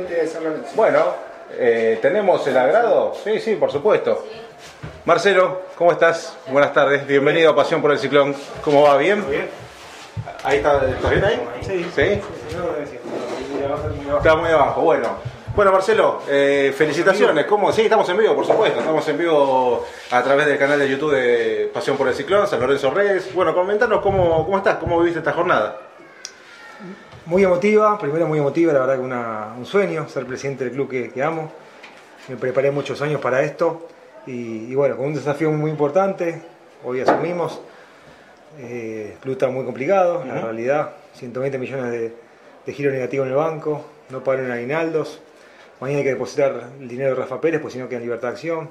[0.75, 0.99] Bueno,
[1.57, 3.13] eh, ¿tenemos el agrado?
[3.23, 4.25] Sí, sí, por supuesto.
[5.03, 6.37] Marcelo, ¿cómo estás?
[6.47, 8.35] Buenas tardes, bienvenido a Pasión por el Ciclón.
[8.63, 8.97] ¿Cómo va?
[8.97, 9.23] ¿Bien?
[10.43, 11.41] Ahí está, ¿estás bien ahí?
[11.61, 11.85] Sí.
[11.95, 12.21] ¿Sí?
[14.17, 15.35] Está muy abajo, bueno.
[15.55, 17.45] Bueno, Marcelo, eh, felicitaciones.
[17.45, 17.71] ¿Cómo?
[17.71, 18.79] Sí, estamos en vivo, por supuesto.
[18.79, 22.59] Estamos en vivo a través del canal de YouTube de Pasión por el Ciclón, San
[22.59, 23.33] Lorenzo Reyes.
[23.33, 25.79] Bueno, comentanos cómo, cómo estás, cómo viviste esta jornada.
[27.25, 30.89] Muy emotiva, primero muy emotiva, la verdad que una- un sueño, ser presidente del club
[30.89, 31.51] que, que amo.
[32.27, 33.87] Me preparé muchos años para esto
[34.27, 36.41] y, y bueno, con un desafío muy importante,
[36.83, 37.61] hoy asumimos.
[38.59, 42.13] Eh, el club está muy complicado, la realidad, 120 millones de,
[42.65, 45.19] de giro negativo en el banco, no pagaron aguinaldos,
[45.81, 48.29] mañana hay que depositar el dinero de Rafa Pérez, pues si no queda en libertad
[48.29, 48.69] de acción.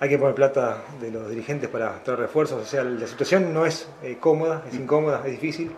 [0.00, 3.64] Hay que poner plata de los dirigentes para traer refuerzos, o sea, la situación no
[3.64, 5.74] es eh, cómoda, es incómoda, es difícil.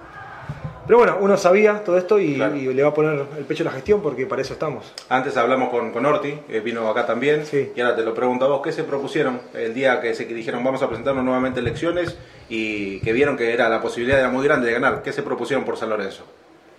[0.86, 2.54] Pero bueno, uno sabía todo esto y, Claro.
[2.56, 4.92] y le va a poner el pecho a la gestión porque para eso estamos.
[5.08, 7.72] Antes hablamos con, con Orti, eh, vino acá también, Sí.
[7.74, 10.34] y ahora te lo pregunto a vos, ¿qué se propusieron el día que se que
[10.34, 12.16] dijeron vamos a presentarnos nuevamente elecciones
[12.48, 15.02] y que vieron que era la posibilidad era muy grande de ganar?
[15.02, 16.24] ¿Qué se propusieron por San Lorenzo?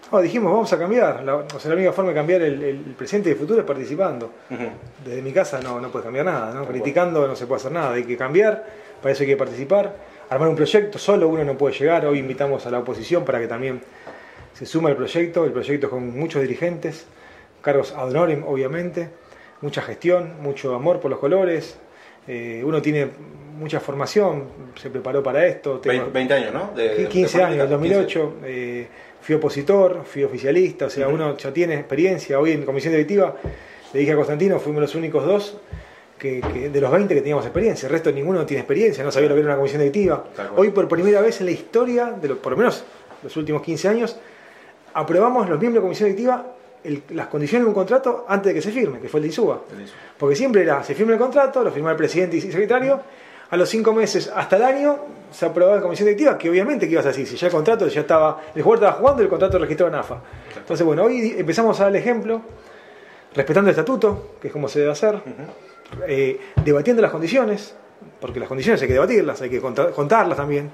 [0.09, 1.21] No, dijimos, vamos a cambiar.
[1.25, 3.65] La, o sea, la única forma de cambiar el, el presente y el futuro es
[3.65, 4.31] participando.
[5.03, 6.65] Desde mi casa no, no puedes cambiar nada, ¿no?
[6.65, 8.63] criticando no se puede hacer nada, hay que cambiar,
[9.01, 9.93] para eso hay que participar,
[10.29, 13.47] armar un proyecto, solo uno no puede llegar, hoy invitamos a la oposición para que
[13.47, 13.81] también
[14.57, 17.05] se suma al proyecto, el proyecto es con muchos dirigentes,
[17.61, 19.09] cargos ad honorem obviamente,
[19.61, 21.77] mucha gestión, mucho amor por los colores,
[22.27, 23.07] eh, uno tiene
[23.59, 26.71] mucha formación, se preparó para esto, tengo- Vein- 20 años, ¿no?
[26.75, 28.87] De- de 15 años, en política, 2008, eh,
[29.21, 32.39] fui opositor, fui oficialista, o sea, uno ya tiene experiencia.
[32.39, 33.35] Hoy en comisión directiva
[33.93, 35.57] le dije a Constantino, fuimos los únicos dos
[36.19, 39.29] que, que- de los 20 que teníamos experiencia, el resto ninguno tiene experiencia, no sabía
[39.29, 40.25] lo que era una comisión directiva.
[40.55, 42.83] Hoy por primera vez en la historia, de lo- por lo menos
[43.23, 44.17] los últimos 15 años,
[44.99, 46.43] aprobamos los miembros de comisión directiva
[46.83, 49.29] el- las condiciones de un contrato antes de que se firme, que fue el de
[49.29, 49.59] ISUBA.
[50.17, 52.99] Porque siempre era, se firma el contrato, lo firma el presidente y secretario,
[53.49, 54.97] a los cinco meses hasta el año
[55.31, 57.27] se aprobaba en comisión directiva, que obviamente, ¿qué ibas a decir?
[57.27, 59.99] Si ya el contrato ya estaba, el jugador estaba jugando y el contrato registrado en
[59.99, 60.17] AFA.
[60.57, 62.41] Entonces, bueno, hoy empezamos a dar el ejemplo,
[63.35, 65.21] respetando el estatuto, que es como se debe hacer,
[66.07, 67.75] eh, debatiendo las condiciones,
[68.19, 70.69] porque las condiciones hay que debatirlas, hay que contar- contarlas también.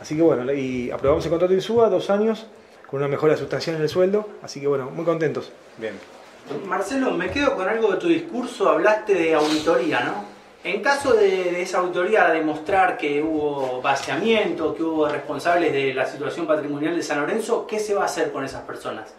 [0.00, 2.46] Así que bueno, y aprobamos el contrato de ISUBA, dos años,
[2.92, 5.50] con una mejora sustancial en el sueldo, así que bueno, muy contentos.
[5.78, 5.94] Bien.
[6.66, 10.26] Marcelo, me quedo con algo de tu discurso, hablaste de auditoría, ¿no?
[10.62, 16.04] En caso de, de esa auditoría demostrar que hubo vaciamiento, que hubo responsables de la
[16.04, 19.14] situación patrimonial de San Lorenzo, ¿qué se va a hacer con esas personas?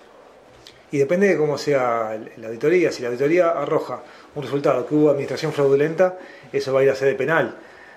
[0.92, 2.92] Y depende de cómo sea la auditoría.
[2.92, 4.04] Si la auditoría arroja
[4.36, 6.20] un resultado que hubo administración fraudulenta,
[6.52, 7.56] eso va a ir a sede penal.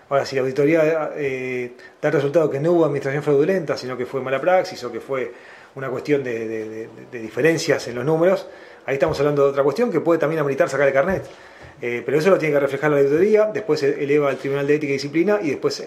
[0.08, 4.06] Ahora, si la auditoría eh, da el resultado que no hubo administración fraudulenta, sino que
[4.06, 5.34] fue mala praxis o que fue
[5.76, 8.46] una cuestión de, diferencias en los números,
[8.86, 11.24] ahí estamos hablando de otra cuestión que puede también ameritar sacar el carnet.
[11.80, 14.76] Eh, pero eso lo tiene que reflejar la auditoría, después se eleva al Tribunal de
[14.76, 15.86] Ética y Disciplina y después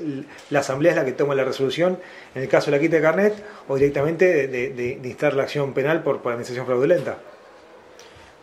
[0.52, 1.98] la Asamblea es la que toma la resolución
[2.36, 3.34] en el caso de la quita de carnet
[3.68, 7.18] o directamente de instar la acción penal por, por administración fraudulenta.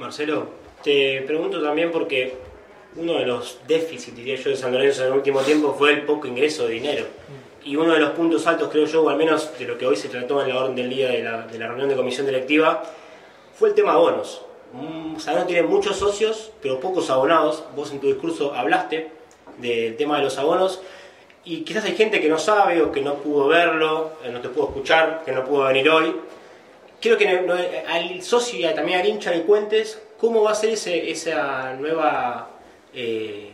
[0.01, 0.49] Marcelo,
[0.83, 2.35] te pregunto también porque
[2.97, 6.03] uno de los déficits, diría yo, de San Lorenzo en el último tiempo fue el
[6.03, 7.07] poco ingreso de dinero.
[7.67, 9.97] Y uno de los puntos altos, creo yo, o al menos de lo que hoy
[9.97, 12.83] se trató en la orden del día de la, de la reunión de comisión directiva,
[13.59, 14.43] fue el tema abonos.
[14.73, 17.65] Mm, Lorenzo tiene muchos socios, pero pocos abonados.
[17.75, 19.11] Vos en tu discurso hablaste
[19.59, 20.81] del tema de los abonos.
[21.45, 24.49] Y quizás hay gente que no sabe o que no pudo verlo, eh, no te
[24.49, 26.15] pudo escuchar, que no pudo venir hoy
[27.01, 27.29] quiero que
[27.89, 32.49] al socio y también al hincha le cuentes cómo va a ser ese- esa nueva
[32.95, 33.53] eh,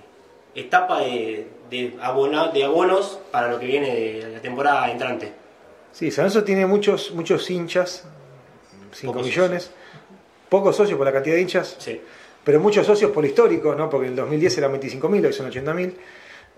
[0.55, 5.33] etapa de, de, abona- de abonos para lo que viene de la temporada entrante.
[5.93, 8.05] Sí, San Lorenzo tiene muchos, muchos hinchas,
[8.93, 9.71] 5 Pocos millones,
[10.49, 12.01] pocos socios por la cantidad de hinchas, Sí.
[12.45, 13.89] pero muchos socios por histórico, ¿no?
[13.91, 15.93] porque en el 2010 eran 25.000, hoy son 80.000,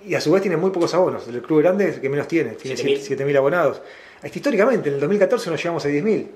[0.06, 1.26] y a su vez tiene muy pocos abonos.
[1.28, 3.16] El club grande es el que menos tiene, tiene 7.000.
[3.18, 3.80] 7.000 abonados.
[4.22, 6.26] Históricamente, en el 2014 nos llevamos a 10.000.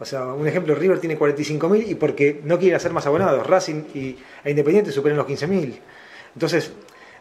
[0.00, 3.46] O sea, un ejemplo, River tiene 45.000 y porque no quiere hacer más abonados.
[3.46, 5.78] Racing y, e Independiente superan los 15.000.
[6.34, 6.72] Entonces,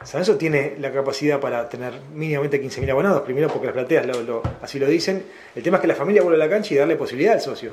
[0.04, 4.42] San Lorenzo tiene la capacidad para tener mínimamente 15.000 abonados, primero porque las plateas lo-
[4.62, 5.24] así lo dicen.
[5.56, 7.72] El tema es que la familia vuelve a la cancha y darle posibilidad al socio.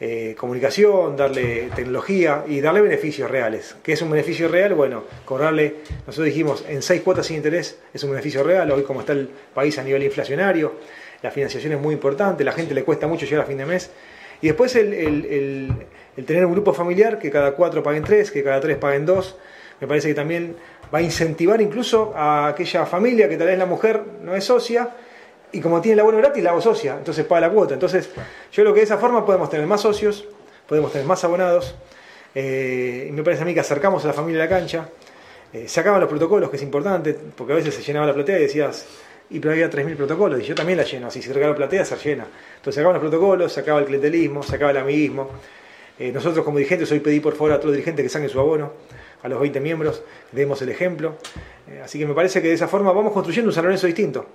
[0.00, 3.76] Eh, comunicación, darle tecnología y darle beneficios reales.
[3.84, 4.74] ¿Qué es un beneficio real?
[4.74, 9.00] Bueno, cobrarle, nosotros dijimos, en seis cuotas sin interés es un beneficio real, hoy como
[9.00, 10.72] está el país a nivel inflacionario,
[11.22, 13.90] la financiación es muy importante, la gente le cuesta mucho llegar a fin de mes.
[14.40, 15.72] Y después el, el- el-
[16.16, 19.36] el tener un grupo familiar, que cada cuatro paguen tres, que cada tres paguen dos,
[19.80, 20.56] me parece que también
[20.92, 24.90] va a incentivar incluso a aquella familia que tal vez la mujer no es socia,
[25.52, 27.74] y como tiene el abono gratis, la hago socia, entonces paga la cuota.
[27.74, 28.08] Entonces,
[28.52, 30.24] yo creo que de esa forma podemos tener más socios,
[30.66, 31.74] podemos tener más abonados,
[32.34, 34.88] eh, y me parece a mí que acercamos a la familia a la cancha,
[35.52, 38.86] eh, los protocolos, que es importante, porque a veces se llenaba la platea y decías,
[39.28, 41.84] y pero había 3.000 protocolos, y yo también la lleno, así se regala la platea,
[41.84, 42.26] se llena.
[42.56, 45.30] Entonces se acaban los protocolos, se acaba el clientelismo, se acaba el amiguismo.
[45.98, 48.40] Eh, nosotros como dirigentes hoy pedí por favor a todos los dirigentes que saquen su
[48.40, 48.72] abono,
[49.22, 51.14] a los 20 miembros, demos el ejemplo.
[51.68, 54.26] Eh, así que me parece que de esa forma vamos construyendo un San Lorenzo distinto.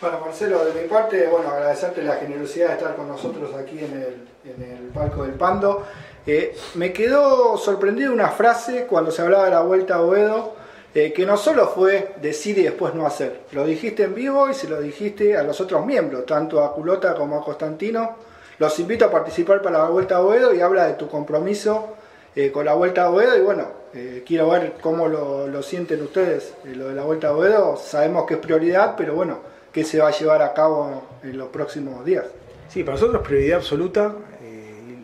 [0.00, 3.92] Bueno, Marcelo, de mi parte, bueno, agradecerte la generosidad de estar con nosotros aquí en
[3.92, 5.84] el, en el palco del Pando.
[6.26, 10.54] Eh, me quedó sorprendido una frase cuando se hablaba de la vuelta a Boedo,
[10.94, 13.42] eh, que no solo fue decir y después no hacer.
[13.52, 17.14] Lo dijiste en vivo y se lo dijiste a los otros miembros, tanto a Culota
[17.14, 18.16] como a Constantino.
[18.58, 21.96] Los invito a participar para la vuelta a Boedo y habla de tu compromiso
[22.36, 23.36] eh, con la vuelta a Boedo.
[23.36, 27.28] Y bueno, eh, quiero ver cómo lo, lo sienten ustedes, eh, lo de la vuelta
[27.28, 27.76] a Boedo.
[27.76, 29.40] Sabemos que es prioridad, pero bueno,
[29.72, 32.24] ¿qué se va a llevar a cabo en los próximos días?
[32.68, 34.14] Sí, para nosotros prioridad absoluta,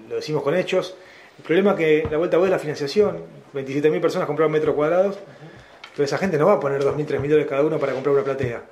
[0.09, 0.95] lo decimos con hechos.
[1.37, 3.19] El problema es que la vuelta a es la financiación.
[3.55, 5.19] 27.000 personas compraron metros cuadrados.
[5.83, 8.25] Entonces esa gente no va a poner 2.000, 3.000 dólares cada uno para comprar una
[8.25, 8.63] platea.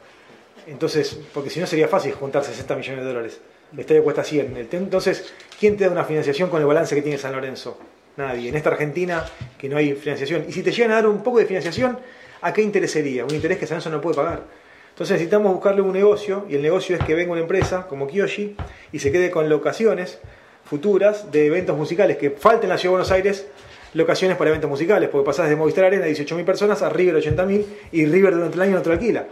[0.66, 3.40] Entonces, porque si no sería fácil juntar 60 millones de dólares.
[3.73, 4.57] El estadio cuesta 100.
[4.57, 7.79] El te- Entonces, ¿quién te da una financiación con el balance que tiene San Lorenzo?
[8.16, 8.48] Nadie.
[8.48, 9.24] En esta Argentina
[9.59, 10.44] que no hay financiación.
[10.48, 11.98] Y si te llegan a dar un poco de financiación,
[12.40, 13.24] ¿a qué interés sería?
[13.24, 14.44] Un interés que Lorenzo no puede pagar.
[14.90, 18.57] Entonces necesitamos buscarle un negocio y el negocio es que venga una empresa como Kiyoshi
[18.92, 20.18] y se quede con locaciones
[20.64, 23.46] futuras de eventos musicales que falten en la Ciudad de Buenos Aires
[23.92, 28.07] locaciones para eventos musicales, porque pasás de Movistar Arena 18.000 personas a River 80.000 y
[28.07, 29.26] River durante el año no te alquila.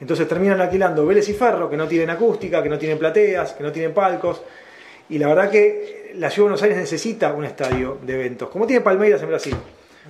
[0.00, 3.62] Entonces terminan alquilando Vélez y Ferro, que no tienen acústica, que no tienen plateas, que
[3.62, 4.42] no tienen palcos.
[5.08, 8.66] Y la verdad que la Ciudad de Buenos Aires necesita un estadio de eventos, como
[8.66, 9.56] tiene Palmeiras en Brasil.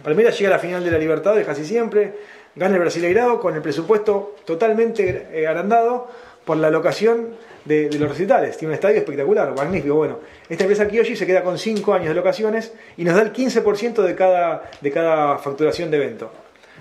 [0.02, 2.14] Palmeiras llega a la final de la Libertadores casi siempre,
[2.54, 6.08] gana el Brasileirado con el presupuesto totalmente eh, agrandado
[6.44, 8.56] por la locación de, de los recitales.
[8.56, 9.94] Tiene un estadio espectacular, magnífico.
[9.94, 13.32] Bueno, esta empresa Kiyoshi se queda con 5 años de locaciones y nos da el
[13.32, 16.32] 15% de cada, de cada facturación de evento.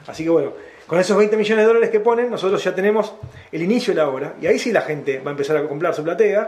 [0.08, 0.54] Así que bueno,
[0.88, 3.14] con esos 20 millones de dólares que ponen, nosotros ya tenemos
[3.52, 4.34] el inicio de la obra.
[4.42, 6.48] Y ahí sí la gente va a empezar a comprar su platea.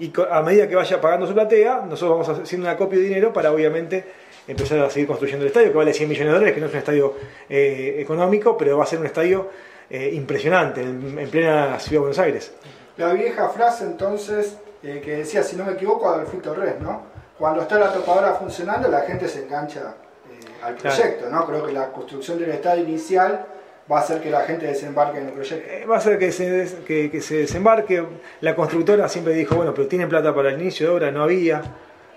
[0.00, 3.32] Y a medida que vaya pagando su platea, nosotros vamos haciendo una copia de dinero
[3.32, 4.04] para obviamente
[4.48, 6.72] empezar a seguir construyendo el estadio, que vale 100 millones de dólares, que no es
[6.72, 7.14] un estadio
[7.48, 9.50] eh, económico, pero va a ser un estadio
[9.90, 12.52] eh, impresionante en, en plena ciudad de Buenos Aires.
[12.96, 17.02] La vieja frase entonces eh, que decía, si no me equivoco, Adolfito Res, ¿no?
[17.38, 19.94] Cuando está la topadora funcionando, la gente se engancha
[20.62, 20.96] al Claro.
[20.96, 21.46] proyecto, ¿no?
[21.46, 23.46] Creo que la construcción del estadio inicial
[23.90, 25.68] va a hacer que la gente desembarque en el proyecto.
[25.70, 28.04] Eh, Va a ser que se, des- que, que se desembarque.
[28.40, 31.62] La constructora siempre dijo, bueno, pero tienen plata para el inicio de obra, no había.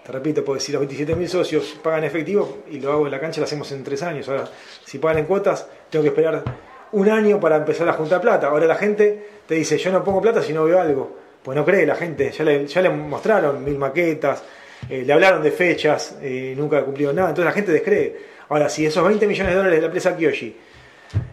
[0.05, 3.39] Te repito, porque si los 27.000 socios pagan efectivo y lo hago en la cancha,
[3.39, 4.27] lo hacemos en tres años.
[4.29, 4.45] Ahora,
[4.85, 6.43] si pagan en cuotas, tengo que esperar
[6.91, 8.47] un año para empezar a juntar plata.
[8.47, 11.17] Ahora la gente te dice, yo no pongo plata si no veo algo.
[11.41, 14.43] Pues no cree la gente, ya le, ya le mostraron mil maquetas,
[14.89, 17.29] eh, le hablaron de fechas, eh, nunca cumplieron nada.
[17.29, 18.15] Entonces la gente descree.
[18.49, 20.55] Ahora, si esos 20 millones de dólares de la empresa Kiyoshi,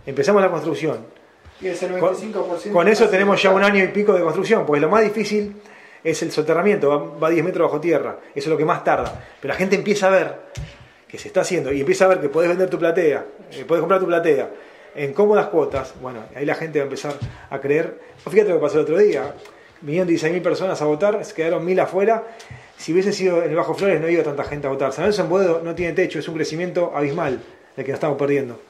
[0.06, 1.06] empezamos la construcción,
[1.60, 2.72] Y es el con, 25%.
[2.72, 5.56] con eso tenemos ya un año y pico de construcción, porque lo más difícil
[6.02, 9.24] es el soterramiento, va, va 10 metros bajo tierra, eso es lo que más tarda.
[9.40, 10.36] Pero la gente empieza a ver
[11.06, 13.80] que se está haciendo y empieza a ver que podés vender tu platea, eh, podés
[13.80, 14.50] comprar tu platea
[14.94, 17.14] en cómodas cuotas, bueno, ahí la gente va a empezar
[17.48, 17.98] a creer.
[18.28, 19.34] Fíjate lo que pasó el otro día,
[19.80, 22.24] vinieron 16.000 personas a votar, se quedaron 1.000 afuera.
[22.76, 24.92] Si hubiese sido en el Bajo Flores no iba tanta gente a votar.
[24.92, 27.40] San Lorenzo en Boedo no tiene techo, es un crecimiento abismal
[27.76, 28.60] el que nos estamos perdiendo.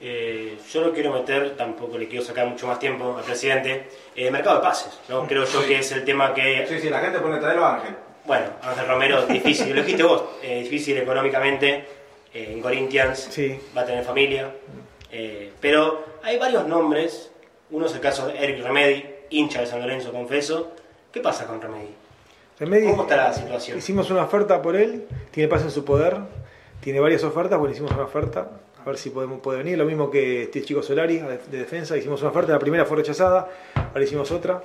[0.00, 4.30] Eh, yo no quiero meter, tampoco le quiero sacar mucho más tiempo al presidente, eh,
[4.30, 5.26] mercado de pases, ¿no?
[5.26, 7.94] Creo yo que es el tema que, Sí, sí, la gente pone traerlo a Ángel.
[8.24, 11.84] bueno, Ángel Romero, difícil, lo dijiste vos, eh, difícil económicamente,
[12.32, 13.60] eh, en Corinthians Sí.
[13.76, 14.50] va a tener familia,
[15.12, 17.30] eh, pero hay varios nombres,
[17.70, 20.72] uno es el caso de Eric Remedi, hincha de San Lorenzo, confeso,
[21.12, 21.94] ¿qué pasa con Remedi?
[22.58, 23.76] Remedi- ¿Cómo está la situación?
[23.78, 26.16] Hicimos una oferta por él, tiene paz en su poder,
[26.80, 28.48] tiene varias ofertas, bueno, hicimos una oferta,
[28.84, 29.78] a ver si podemos, puede venir.
[29.78, 32.96] Lo mismo que este chico Solari de, de defensa, hicimos una oferta, la primera fue
[32.96, 34.62] rechazada, ahora hicimos otra.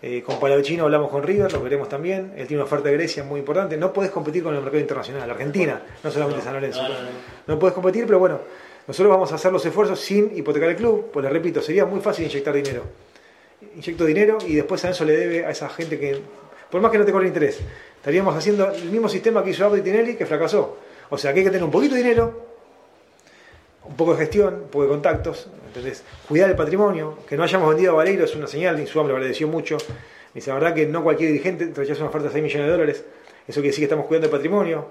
[0.00, 2.32] Eh, con Palavecino hablamos con River, lo veremos también.
[2.36, 3.76] Él tiene una oferta de Grecia muy importante.
[3.76, 6.82] No puedes competir con el mercado internacional, Argentina, no solamente San Lorenzo.
[7.46, 7.58] no.
[7.58, 8.40] puedes competir, pero bueno,
[8.86, 11.10] nosotros vamos a hacer los esfuerzos sin hipotecar el club.
[11.12, 12.84] Pues les repito, sería muy fácil inyectar dinero.
[13.74, 16.20] Inyecto dinero y después a eso le debe a esa gente que,
[16.70, 17.58] por más que no te cobre interés,
[17.96, 20.78] estaríamos haciendo el mismo sistema que hizo Abdi Tinelli que fracasó.
[21.10, 22.47] O sea que hay que tener un poquito de dinero,
[23.88, 27.68] un poco de gestión, un poco de contactos, entonces cuidar el patrimonio, que no hayamos
[27.70, 30.74] vendido a Vareiro es una señal, Insua me lo agradeció mucho, me dice, la verdad
[30.74, 33.04] que no cualquier dirigente rechaza una oferta de 6 millones de dólares,
[33.46, 34.86] eso quiere decir que estamos cuidando el patrimonio,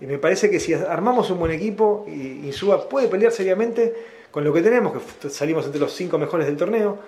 [0.00, 3.94] y me parece que si armamos un buen equipo, y Insúa puede pelear seriamente
[4.30, 6.98] con lo que tenemos, que salimos entre los 5 mejores del torneo,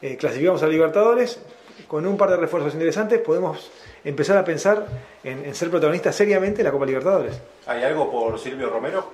[0.00, 1.40] eh, clasificamos a Libertadores,
[1.88, 3.70] con un par de refuerzos interesantes podemos
[4.04, 4.86] empezar a pensar
[5.24, 7.40] en, en ser protagonistas seriamente de la Copa Libertadores.
[7.66, 9.10] ¿Hay algo por Silvio Romero?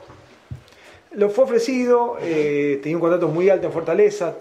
[1.12, 4.34] Lo fue ofrecido, eh, tenía un contrato muy alto en Fortaleza.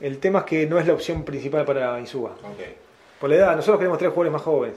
[0.00, 2.32] El tema es que no es la opción principal para Insúa.
[3.18, 4.76] Por la edad, nosotros queremos tres jugadores más jóvenes.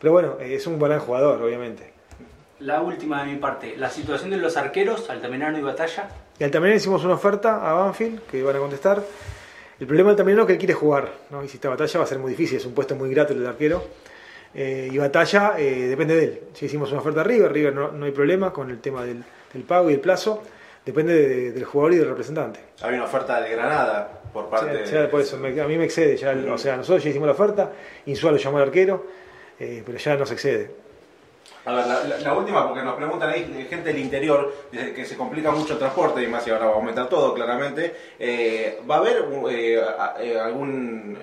[0.00, 1.92] Pero bueno, eh, es un gran jugador, obviamente.
[2.60, 6.08] La última de mi parte, la situación de los arqueros, Altamirano y Batalla.
[6.38, 9.02] Y al Altamirano hicimos una oferta a Banfield, que van a contestar.
[9.80, 11.10] El problema del Altamirano es que él quiere jugar.
[11.30, 11.42] ¿no?
[11.42, 13.40] Y si esta batalla va a ser muy difícil, es un puesto muy grato el
[13.40, 13.82] del arquero.
[14.54, 16.40] Eh, y batalla eh, depende de él.
[16.52, 19.24] Si hicimos una oferta a River, River no, no hay problema con el tema del,
[19.52, 20.42] del pago y el plazo.
[20.84, 22.60] Depende de- del jugador y del representante.
[22.82, 25.84] Hay una oferta del Granada por parte O sea, por eso, me- a mí me
[25.84, 26.16] excede.
[26.16, 27.70] Ya, el- o sea, nosotros ya hicimos la oferta,
[28.06, 29.06] Insua lo llamó al arquero,
[29.60, 30.70] eh, pero ya nos excede.
[31.64, 35.04] A ver, la, la- la última, porque nos preguntan ahí eh, gente del interior, que
[35.04, 37.94] se complica mucho el transporte, y más si ahora va a aumentar todo, claramente.
[38.18, 39.80] Eh, ¿Va a haber eh,
[40.40, 41.16] algún,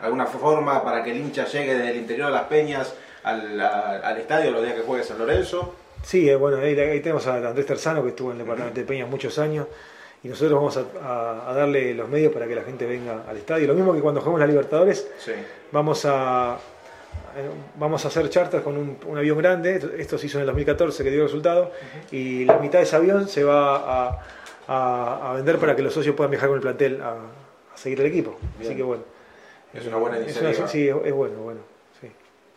[0.00, 4.50] alguna forma para que el hincha llegue desde el interior de las peñas al estadio
[4.50, 5.76] los días que juegue San Lorenzo?
[6.02, 8.86] Sí, eh, bueno, ahí, ahí tenemos a Andrés Terzano, que estuvo en el departamento de
[8.86, 9.66] Peñas muchos años,
[10.24, 13.36] y nosotros vamos a, a- a darle los medios para que la gente venga al
[13.36, 13.66] estadio.
[13.68, 15.32] Lo mismo que cuando jugamos la Libertadores, Sí.
[15.70, 16.58] vamos a,
[17.36, 20.46] eh, vamos a hacer charters con un, un avión grande, esto se hizo en el
[20.46, 21.72] 2014 que dio resultado,
[22.10, 24.18] y la mitad de ese avión se va a,
[24.68, 27.12] a- a vender para que los socios puedan viajar con el plantel a,
[27.72, 28.36] a seguir el equipo.
[28.60, 29.02] Así que bueno.
[29.72, 30.68] Es una buena Es una- iniciativa.
[30.68, 31.60] sí, es, es bueno, bueno.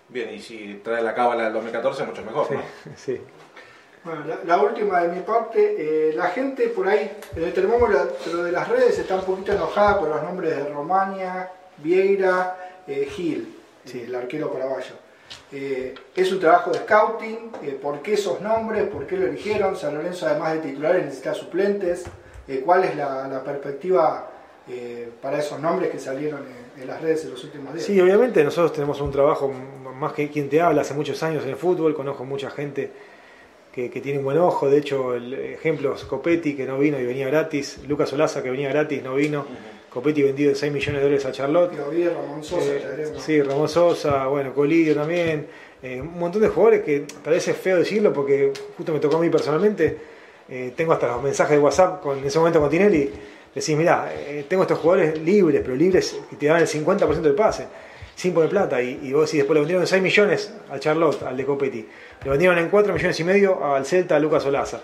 [0.10, 2.62] Bien, y si trae la cábala del 2014, mucho mejor, sí, ¿no?
[2.96, 3.22] sí.
[4.04, 8.44] Bueno, la, la última de mi parte, eh, la gente por ahí, en el termómetro
[8.44, 12.56] de las redes está un poquito enojada por los nombres de Romania, Vieira,
[12.88, 13.52] eh, Gil,
[13.84, 14.02] Sí.
[14.08, 14.94] el arquero paraguayo.
[15.52, 18.88] Eh, es un trabajo de scouting, eh, ¿por qué esos nombres?
[18.88, 19.76] ¿Por qué lo eligieron?
[19.76, 22.06] San Lorenzo además de titulares necesita suplentes.
[22.48, 24.30] Eh, ¿Cuál es la, la perspectiva
[24.69, 27.86] eh, para esos nombres que salieron en, en las redes en los últimos días?
[27.86, 29.51] Sí, obviamente nosotros tenemos un trabajo
[29.95, 32.91] más que quien te habla hace muchos años en el fútbol, conozco mucha gente
[33.73, 36.99] que, que tiene un buen ojo, de hecho el ejemplo es Copetti que no vino
[36.99, 39.45] y venía gratis, Lucas Olaza que venía gratis, no vino,
[39.89, 43.41] Copetti vendido de 6 millones de dólares a Charlotte, Lo vi, Ramón Sosa, Eh, sí,
[43.41, 45.47] Ramón Sosa, bueno, Colidio también,
[45.82, 49.17] eh, un montón de jugadores que tal vez es feo decirlo porque justo me tocó
[49.17, 49.97] a mí personalmente,
[50.49, 53.10] eh, tengo hasta los mensajes de WhatsApp con, en ese momento con Tinelli,
[53.56, 57.36] decís, mirá, eh, tengo estos jugadores libres, pero libres que te dan el 50% del
[57.36, 57.65] pase,
[58.15, 61.36] sin poner plata, y, vos decís, después le vendieron en 6 millones al Charlotte, al
[61.36, 61.88] de Copetti,
[62.24, 64.82] le vendieron en 4 millones y medio al Celta, a Lucas Olaza.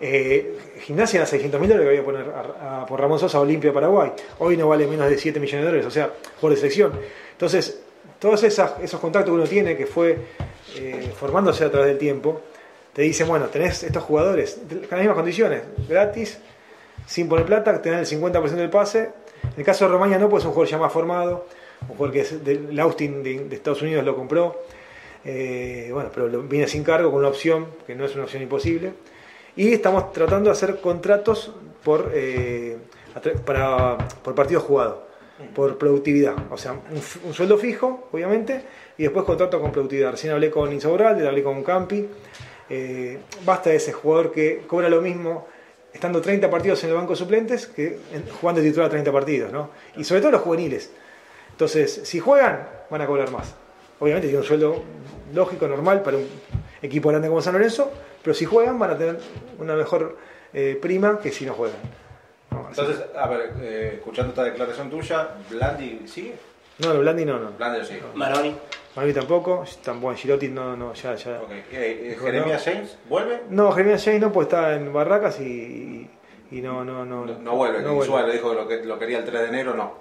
[0.00, 4.10] Eh, gimnasia era 600 mil dólares que poner a- a- por Ramón Sosa Olimpia Paraguay.
[4.40, 6.10] Hoy no vale menos de 7 millones de dólares, o sea,
[6.40, 6.92] por de selección.
[7.32, 7.80] Entonces,
[8.18, 10.16] todos esos contactos que uno tiene, que fue
[10.76, 12.40] eh, formándose a través del tiempo,
[12.92, 16.38] te dicen, bueno, tenés estos jugadores con las mismas condiciones, gratis,
[17.06, 19.10] sin poner plata, tenés el 50% del pase.
[19.42, 21.46] En el caso de Romaña no, pues es un jugador ya más formado,
[21.82, 24.62] un jugador que es del Austin de, Estados Unidos lo compró.
[25.24, 28.92] Eh, bueno, pero viene sin cargo con una opción, que no es una opción imposible.
[29.56, 31.52] Y estamos tratando de hacer contratos
[31.84, 32.78] por, eh,
[33.44, 35.06] para, por partido jugado,
[35.54, 36.34] por productividad.
[36.50, 38.62] O sea, un, sueldo fijo, obviamente,
[38.96, 40.12] y después contrato con productividad.
[40.12, 42.08] Recién hablé con Insaurralde, hablé con Campi.
[42.70, 45.46] Eh, basta de ese jugador que cobra lo mismo
[46.02, 49.52] estando 30 partidos en el banco de suplentes que en- jugando de titular 30 partidos,
[49.52, 49.70] ¿no?
[49.96, 50.90] Y sobre todo los juveniles.
[51.52, 53.54] Entonces, si juegan, van a cobrar más.
[54.00, 54.82] Obviamente tiene un sueldo
[55.32, 56.26] lógico, normal para un
[56.82, 59.20] equipo grande como San Lorenzo, pero si juegan van a tener
[59.60, 60.18] una mejor
[60.52, 61.78] eh, prima que si no juegan.
[62.50, 66.34] No, Entonces, a ver, eh, escuchando esta declaración tuya, Blandi sigue.
[66.78, 67.52] no, no, Blandi no, no.
[67.52, 68.00] Blandi sí.
[68.16, 68.56] Maroni.
[68.94, 69.64] Mami tampoco,
[70.00, 71.40] buen Girotti no, no, ya, ya.
[71.42, 71.50] Ok.
[71.72, 73.40] Eh, eh, James, ¿vuelve?
[73.48, 76.06] No, Jeremías James no, pues está en Barracas y,
[76.50, 78.26] y, no, no, no, No, no vuelve, no vuelve.
[78.26, 79.94] Le dijo que lo, que lo quería el 3 de enero, no.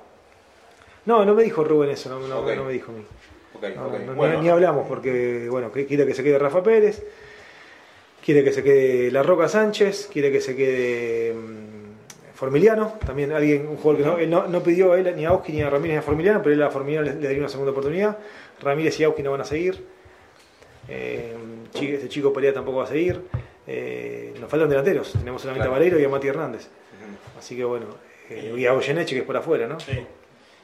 [1.06, 3.06] No, no me dijo Rubén eso, no, no, me dijo a mí.
[3.56, 7.02] Ok, No, ni- ni, hablamos porque, bueno, quiere que se quede Rafa Pérez.
[8.24, 11.71] quiere que se quede La Roca Sánchez, quiere que se quede mm,
[12.42, 15.30] Formiliano, también alguien, un jugador que no, él no, no pidió a él, ni a
[15.30, 17.50] Auski ni a Ramírez ni a Formiliano, pero él a Formiliano le, le daría una
[17.50, 18.18] segunda oportunidad.
[18.60, 19.86] Ramírez y Auski no van a seguir.
[20.90, 21.36] Eh,
[21.76, 23.22] este chico Perea tampoco va a seguir.
[23.68, 25.76] Eh, nos faltan delanteros, tenemos solamente Claro.
[25.76, 26.68] a Valero y a Mati Hernández.
[27.38, 27.86] Así que bueno,
[28.30, 29.80] eh, y a Goyeneche que es por afuera, ¿no?
[29.80, 30.04] Sí.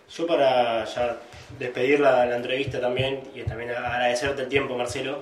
[0.10, 1.20] Yo para ya
[1.60, 5.20] despedir la, la entrevista también y también agradecerte el tiempo, Marcelo.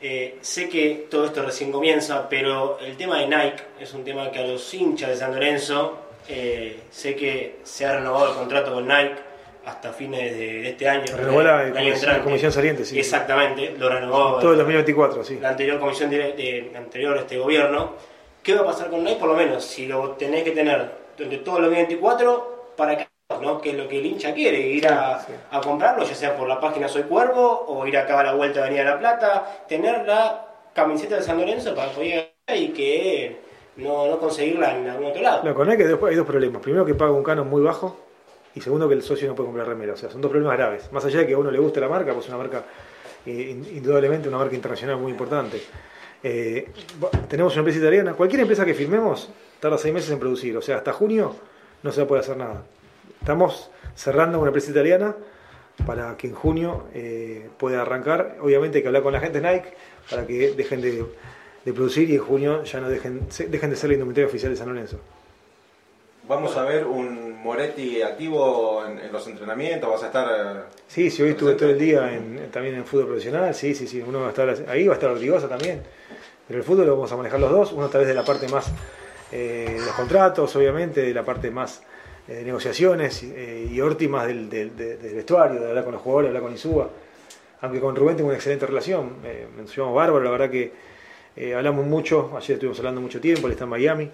[0.00, 4.30] Eh, sé que todo esto recién comienza, pero el tema de Nike es un tema
[4.30, 8.72] que a los hinchas de San Lorenzo, eh, sé que se ha renovado el contrato
[8.74, 9.16] con Nike
[9.64, 11.16] hasta fines de, de este año.
[11.16, 12.98] Renovó la, año la comisión saliente, sí.
[12.98, 15.38] Exactamente, lo renovó Todo el 2024, sí.
[15.40, 17.94] la anterior comisión de, anterior este gobierno.
[18.42, 19.18] ¿Qué va a pasar con Nike?
[19.18, 23.07] Por lo menos, si lo tenés que tener durante todo el 2024, ¿para
[23.62, 25.32] Que es lo que el hincha quiere, ir a, Sí.
[25.50, 28.60] a comprarlo, ya sea por la página Soy Cuervo o ir acá a la vuelta
[28.60, 33.36] de Avenida La Plata, tener la camiseta de San Lorenzo para poder y que
[33.76, 35.42] no, no conseguirla en algún otro lado.
[35.44, 36.60] No, con Nike después hay dos problemas.
[36.62, 37.96] Primero que paga un canon muy bajo
[38.54, 39.92] y segundo que el socio no puede comprar remera.
[39.92, 40.90] O sea, son dos problemas graves.
[40.92, 42.62] Más allá de que a uno le guste la marca, pues es una marca,
[43.26, 45.60] eh, in- indudablemente una marca internacional muy importante.
[46.22, 46.68] Eh,
[47.28, 48.14] tenemos una empresa italiana.
[48.14, 49.28] Cualquier empresa que firmemos
[49.60, 50.56] tarda seis meses en producir.
[50.56, 51.34] O sea, hasta junio
[51.82, 52.62] no se va a poder hacer nada.
[53.20, 55.14] Estamos cerrando una empresa italiana
[55.86, 58.36] para que en junio eh, pueda arrancar.
[58.40, 59.74] Obviamente hay que hablar con la gente Nike
[60.10, 61.04] para que dejen de,
[61.64, 64.50] de producir y en junio ya no dejen, se- dejen de ser la indumentaria oficial
[64.52, 64.98] de San Lorenzo.
[66.26, 70.28] Vamos a ver un Moretti activo en, en los entrenamientos, vas a estar...
[70.30, 73.86] eh, Sí, sí, hoy estuve todo el día en- también en fútbol profesional, sí, sí,
[73.86, 75.82] sí, uno va a estar ahí, va a estar Ortigosa también,
[76.46, 78.46] pero el fútbol lo vamos a manejar los dos, uno a través de la parte
[78.48, 78.70] más
[79.32, 81.82] eh, de los contratos, obviamente, de la parte más
[82.28, 85.94] eh, de negociaciones, eh, y Orti más del, del- de- del vestuario, de hablar con
[85.94, 86.90] los jugadores, hablar con Insúa,
[87.60, 90.72] aunque con Rubén tengo una excelente relación, eh, nos bárbaro, la verdad que
[91.36, 94.10] eh, hablamos mucho, ayer estuvimos hablando mucho tiempo, él está en Miami,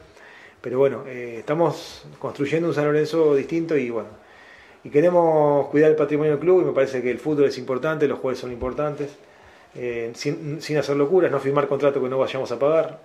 [0.60, 4.08] pero bueno, estamos construyendo un San Lorenzo distinto y bueno,
[4.82, 8.06] y queremos cuidar el patrimonio del club y me parece que el fútbol es importante,
[8.08, 9.10] los jugadores son importantes,
[10.14, 12.98] sin, sin hacer locuras, no firmar contrato que no vayamos a pagar.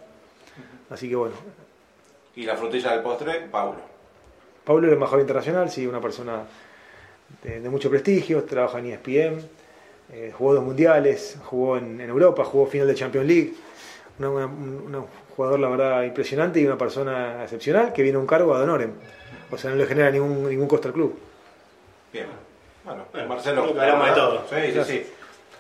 [0.90, 1.36] Así que bueno,
[2.36, 3.80] Y la frutilla del postre, Paulo.
[4.70, 6.44] Pablo es embajador internacional, sí, una persona
[7.42, 9.42] de, de mucho prestigio, trabaja en ESPN,
[10.14, 13.54] eh, jugó dos mundiales, jugó en, en Europa, jugó final de Champions League,
[14.20, 14.46] una- una-
[15.00, 15.06] un
[15.36, 18.92] jugador la verdad impresionante y una persona excepcional que viene a un cargo ad honorem,
[19.50, 21.18] o sea, no le genera ningún, ningún costo al club.
[22.14, 22.28] Bien.
[22.86, 23.64] Bueno, Bueno, Marcelo.
[23.64, 24.44] hablamos de todo.
[24.52, 25.06] Sí, sí, sí.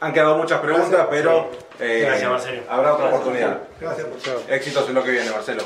[0.01, 1.49] Han quedado muchas preguntas, pero
[1.79, 2.61] eh, Gracias, Marcelo.
[2.69, 3.59] habrá otra oportunidad.
[3.81, 4.53] Gracias por.
[4.53, 5.63] Éxitos en lo que viene, Marcelo.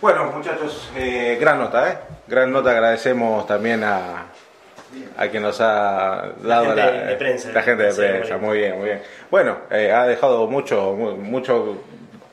[0.00, 1.98] Bueno, muchachos, eh, gran nota, ¿eh?
[2.26, 4.26] Gran nota, agradecemos también a,
[5.18, 7.52] a quien nos ha dado gente la, de prensa.
[7.52, 9.02] la gente de Sí, prensa, muy bien, muy bien.
[9.30, 11.82] Bueno, eh, ha dejado mucho, mu- mucho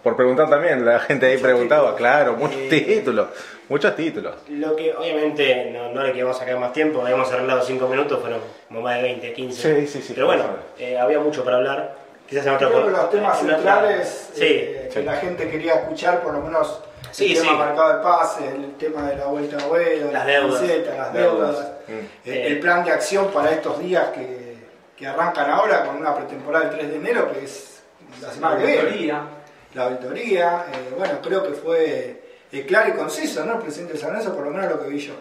[0.02, 3.28] por preguntar también, la gente ahí preguntaba, claro, muchos Eh, títulos,
[3.68, 4.36] muchos títulos.
[4.48, 8.40] Lo que obviamente no, no le queremos sacar más tiempo, habíamos arreglado 5 minutos, fueron
[8.70, 9.76] como más de 20, 15.
[9.82, 10.46] Sí, sí, sí, Pero bueno,
[10.80, 11.96] eh, había mucho para hablar.
[12.30, 15.50] Quizás en otra Creo que los temas en otra- centrales Sí, eh, que la gente
[15.50, 16.82] quería escuchar, por lo menos
[17.18, 17.58] Sí, el tema sí.
[17.58, 20.62] marcado de pase, el tema de la vuelta a vuelo, Las deudas.
[20.62, 21.14] las Deudas.
[21.14, 21.92] deudas, Mm.
[22.30, 24.56] eh, el plan de acción para estos días que,
[24.96, 27.82] que arrancan ahora con una pretemporada el 3 de enero, que es
[28.22, 29.14] la semana que viene.
[29.74, 33.54] La auditoría, eh, bueno, creo que fue eh, claro y conciso, ¿no?
[33.54, 35.14] El presidente de San Lorenzo, por lo menos lo que vi yo.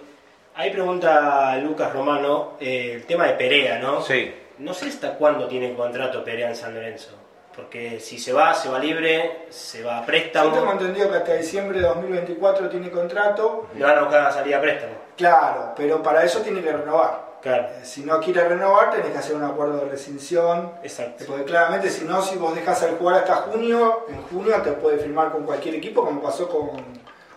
[0.54, 4.02] Ahí pregunta Lucas Romano eh, el tema de Perea, ¿no?
[4.02, 4.34] Sí.
[4.58, 7.10] No sé hasta cuándo tiene contrato Perea en San Lorenzo.
[7.56, 10.72] Porque si se va, se va libre, se va a Yo tengo préstamo.
[10.72, 14.60] entendido que hasta diciembre de 2024 tiene contrato, Le van a buscar la salida a
[14.60, 14.92] préstamo.
[15.16, 17.24] claro, pero para eso tiene que renovar.
[17.40, 20.72] Claro, Eh, Si no quiere renovar, tenés que hacer un acuerdo de rescisión.
[20.82, 21.24] exacto.
[21.26, 24.98] Porque claramente, si no, si vos dejas al jugar hasta junio, en junio te puede
[24.98, 26.70] firmar con cualquier equipo, como pasó con,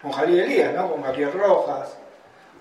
[0.02, 0.90] con Javier Elías, ¿no?
[0.92, 1.96] con Gabriel Rojas.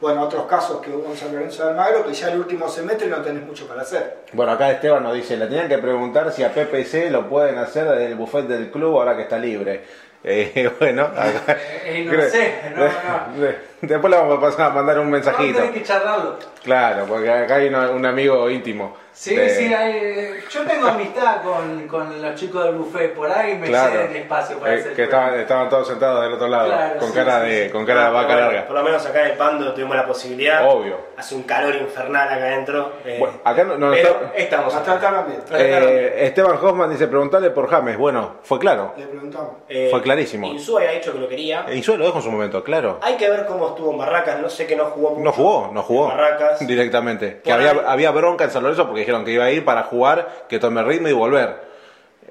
[0.00, 3.08] Bueno, otros casos que hubo en San Lorenzo de Almagro, que ya el último semestre
[3.08, 4.18] no tenés mucho para hacer.
[4.32, 7.88] Bueno, acá Esteban nos dice, le tenían que preguntar si a PPC lo pueden hacer
[7.88, 9.82] desde el buffet del club ahora que está libre.
[10.24, 13.48] Eh, bueno, acá- Eh, no sé, no, no.
[13.82, 15.58] después le vamos a pasar a mandar un mensajito.
[15.58, 16.36] tener que charlarlo.
[16.62, 18.96] Claro, porque acá hay una- un amigo íntimo.
[19.12, 23.56] Sí, de- sí, hay- yo tengo amistad con, con los chicos del buffet por ahí,
[23.58, 23.90] me Claro.
[23.92, 27.08] ceden espacio para Eh, hacer que estaban, estaban todos sentados del otro lado, Claro, con
[27.08, 27.72] sí, cara sí, de sí.
[27.72, 28.66] con cara de vaca Pero bueno, larga.
[28.68, 30.68] Por lo menos acá en el Pando tuvimos la posibilidad.
[30.68, 30.96] Obvio.
[31.16, 32.92] Hace un calor infernal acá adentro.
[33.04, 35.26] eh, Bueno, acá no- no pero está- estamos acá.
[35.52, 37.96] Eh, Esteban Hoffman dice, preguntarle por James.
[37.96, 38.94] Bueno, fue claro.
[38.96, 39.50] Le preguntamos.
[39.68, 40.46] Eh, fue clarísimo.
[40.48, 41.66] Insúa había dicho que lo quería.
[41.68, 42.98] Y lo dijo en su momento, claro.
[43.02, 44.40] Hay que ver cómo estuvo en Barracas.
[44.40, 45.22] No sé que no jugó mucho.
[45.24, 46.10] No jugó, no jugó.
[46.10, 46.66] En Barracas.
[46.66, 47.40] Directamente.
[47.44, 50.46] Que había, había bronca en San Lorenzo porque dijeron que iba a ir para jugar,
[50.48, 51.68] que tome ritmo y volver.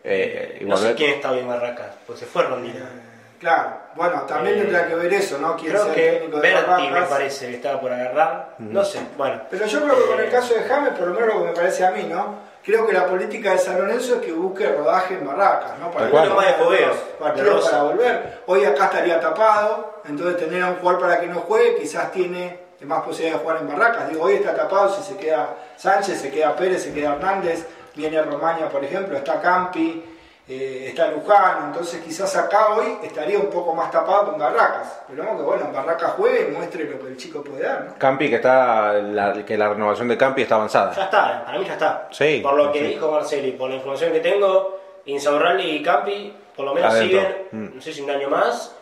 [0.03, 0.95] eh, y no sé volver.
[0.97, 2.85] quién está hoy en Barracas, pues se fue Rondino.
[3.39, 5.55] Claro, bueno, también Eh, tendrá que ver eso, ¿no?
[5.55, 8.55] Quién Creo sea el que técnico de Berti me parece que estaba por agarrar.
[8.57, 9.41] No sé, bueno.
[9.51, 11.47] Pero yo creo que con el Eh, caso de James, por lo menos lo que
[11.49, 12.33] me parece a mí, ¿no?
[12.67, 15.87] Creo que la política de San Lorenzo es que busque rodaje en Barracas, ¿no?
[15.87, 17.71] De fogueo, de partidos rosa.
[17.71, 18.41] para volver.
[18.45, 22.59] Hoy acá estaría tapado, entonces tener a un jugador para que no juegue quizás tiene
[22.81, 24.09] más posibilidad de jugar en Barracas.
[24.09, 27.65] Digo, hoy está tapado, si se queda Sánchez, se queda Pérez, se queda Hernández,
[27.95, 30.03] viene Romaña, por ejemplo, está Campi,
[30.49, 34.99] eh, está Luján, entonces quizás acá hoy estaría un poco más tapado en Barracas.
[35.01, 37.95] Esperemos que bueno, en Barracas juegue y muestre lo que el chico puede dar, ¿no?
[37.97, 40.91] Campi, que está la, que la renovación de Campi está Ya avanzada.
[40.91, 42.07] está, para mí ya está.
[42.11, 42.85] Sí, Por lo que sí.
[42.85, 47.19] dijo Marceli, por la información que tengo, Insaurralde y Campi por lo menos Adentro.
[47.19, 47.75] siguen, Mm.
[47.75, 48.73] no sé si un año más,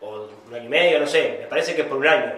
[0.00, 2.32] o un año y medio, no sé, me parece que es por un año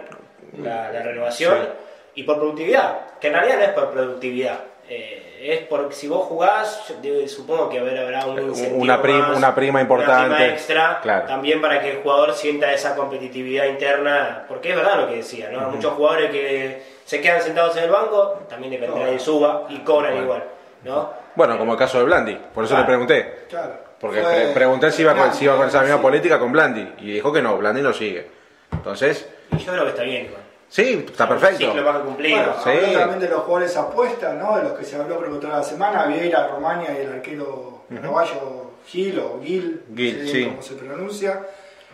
[0.59, 1.57] la, la renovación.
[1.63, 1.69] Sí.
[2.17, 4.59] Y por productividad, que en realidad no es por productividad.
[4.95, 9.19] Eh, es porque si vos jugás, yo supongo que habrá, habrá un incentivo Una prim-
[9.19, 10.35] más, una prima Una importante.
[10.37, 11.27] prima extra, Claro.
[11.27, 15.49] también para que el jugador sienta esa competitividad interna, porque es verdad lo que decía,
[15.51, 15.71] ¿no?
[15.71, 20.13] Muchos jugadores que se quedan sentados en el banco, también dependerá de suba y cobran
[20.13, 20.25] Bueno.
[20.27, 20.45] igual,
[20.85, 21.11] ¿no?
[21.35, 22.83] Bueno, como el caso de Blandi, por eso Claro.
[22.83, 23.35] le pregunté.
[23.49, 23.73] Claro.
[23.99, 26.03] Porque pre- pregunté si iba, con, si iba con esa misma Sí.
[26.03, 26.93] política con Blandi.
[26.99, 28.27] Y dijo que no, Blandi no sigue.
[28.73, 30.43] Entonces, Y yo creo que está bien igual.
[30.73, 31.59] Sí, está perfecto.
[31.59, 32.37] ciclo más que cumplido.
[32.39, 32.71] Bueno, Sí.
[32.71, 34.57] habló también de los jugadores apuestas, ¿no?
[34.57, 37.83] De los que se habló creo que toda la semana, Vieira, Romania y el arquero
[37.95, 40.47] paraguayo Gil o Gil, no Gil, sé sí.
[40.47, 41.41] cómo se pronuncia.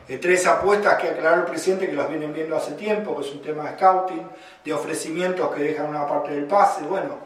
[0.08, 3.32] Eh, tres apuestas que aclaró el presidente que las vienen viendo hace tiempo, que es
[3.34, 4.26] un tema de scouting,
[4.64, 7.16] de ofrecimientos que dejan una parte del pase, bueno,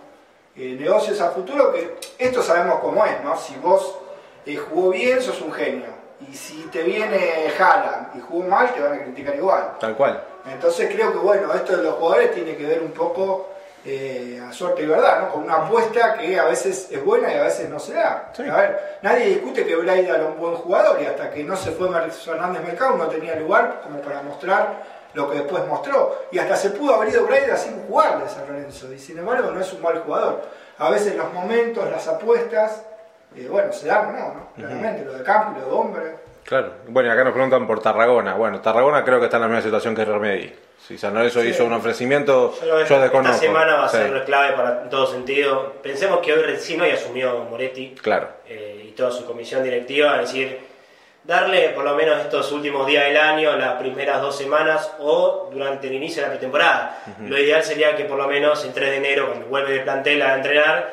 [0.57, 3.37] eh, negocios a futuro que esto sabemos cómo es, ¿no?
[3.37, 3.99] Si vos
[4.45, 5.87] eh, jugó bien, sos un genio.
[6.29, 9.75] Y si te viene Haaland y jugó mal, te van a criticar igual.
[9.79, 10.21] Tal cual.
[10.47, 13.49] Entonces creo que bueno, esto de los jugadores tiene que ver un poco
[13.85, 15.33] eh, a suerte y verdad, ¿no?
[15.33, 18.31] Con una apuesta que a veces es buena y a veces no se da.
[18.33, 18.43] Sí.
[18.49, 21.73] A ver, nadie discute que Braida era un buen jugador y hasta que no se
[21.73, 26.27] fue Fernández Mercado no tenía lugar como para mostrar lo que después mostró.
[26.31, 28.93] Y hasta se pudo haber ido Braida sin jugar de San Lorenzo.
[28.93, 30.43] Y sin embargo no es un mal jugador.
[30.79, 32.85] A veces los momentos, las apuestas,
[33.35, 34.49] eh, bueno, se dan o no, ¿no?
[34.55, 36.17] Claramente, lo de Campo, lo de Hombre.
[36.45, 36.73] Claro.
[36.89, 38.35] Bueno, y acá nos preguntan por Tarragona.
[38.35, 40.53] Bueno, Tarragona creo que está en la misma situación que Remedi.
[40.87, 41.49] Si San Lorenzo Sí.
[41.49, 43.35] hizo un ofrecimiento, Yo yo desconozco.
[43.37, 45.75] Esta semana va a Sí, ser clave para en todo sentido.
[45.83, 48.29] Pensemos que hoy recién hoy asumió Moretti Claro.
[48.49, 50.59] eh, y toda su comisión directiva, es decir,
[51.23, 55.87] darle por lo menos estos últimos días del año, las primeras dos semanas o durante
[55.87, 57.03] el inicio de la pretemporada.
[57.21, 60.21] Lo ideal sería que por lo menos el 3 de enero, cuando vuelve de plantel
[60.23, 60.91] a entrenar,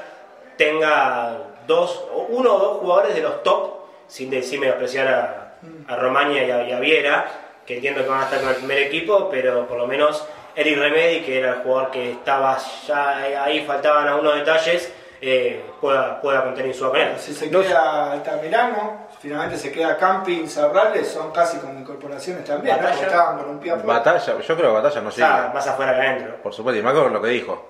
[0.56, 1.36] tenga
[1.66, 3.74] dos, o uno o dos jugadores de los top,
[4.08, 5.39] sin decirme despreciar a,
[5.88, 7.26] a Romaña y a, y a Viera,
[7.66, 10.78] que entiendo que van a estar con el primer equipo, pero por lo menos Eric
[10.78, 12.58] Remedi, que era el jugador que estaba
[12.88, 14.92] ya ahí, faltaban algunos detalles,
[15.22, 21.08] eh, pueda, pueda contener su Bueno, si se queda Altamirano, finalmente se queda Camping, Cerrales,
[21.10, 22.82] son casi como incorporaciones también, ¿no?
[22.84, 22.96] Batalla.
[22.98, 24.00] Porque estaban con un pie afuera.
[24.00, 25.28] Batalla, yo creo que Batalla no sigue.
[25.54, 26.36] Más afuera que adentro.
[26.42, 27.70] Por supuesto, y me acuerdo lo que dijo.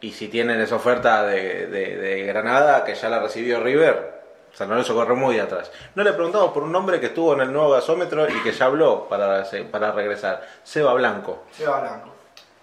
[0.00, 4.11] Y si tienen esa oferta de, de- de Granada, que ya la recibió River,
[4.52, 5.70] San Lorenzo corre muy atrás.
[5.94, 8.66] No le preguntamos por un nombre que estuvo en el nuevo gasómetro y que ya
[8.66, 10.46] habló para, para regresar.
[10.62, 11.44] Seba Blanco.
[11.50, 12.08] Seba Blanco.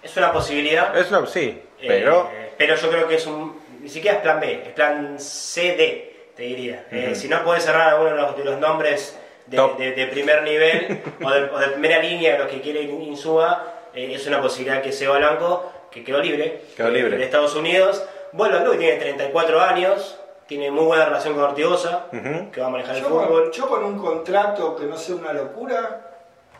[0.02, 0.96] Es una posibilidad.
[0.98, 2.30] Es una, sí, pero...
[2.34, 3.60] eh, pero yo creo que es un.
[3.82, 6.86] Ni siquiera es plan B, es plan CD, te diría.
[6.92, 9.18] Eh, si no puedes cerrar alguno de los, de los nombres
[9.48, 13.66] de, de- de primer nivel o, de, o de primera línea, los que quieren Insúa,
[13.94, 17.18] eh, es una posibilidad que Seba Blanco, que quedó libre, Quedó libre.
[17.18, 20.19] de Estados Unidos, vuelva al club, tiene 34 años,
[20.50, 22.08] tiene muy buena relación con Ortigosa,
[22.52, 23.28] que va a manejar el fútbol.
[23.28, 26.10] con, yo con un contrato que no sea una locura,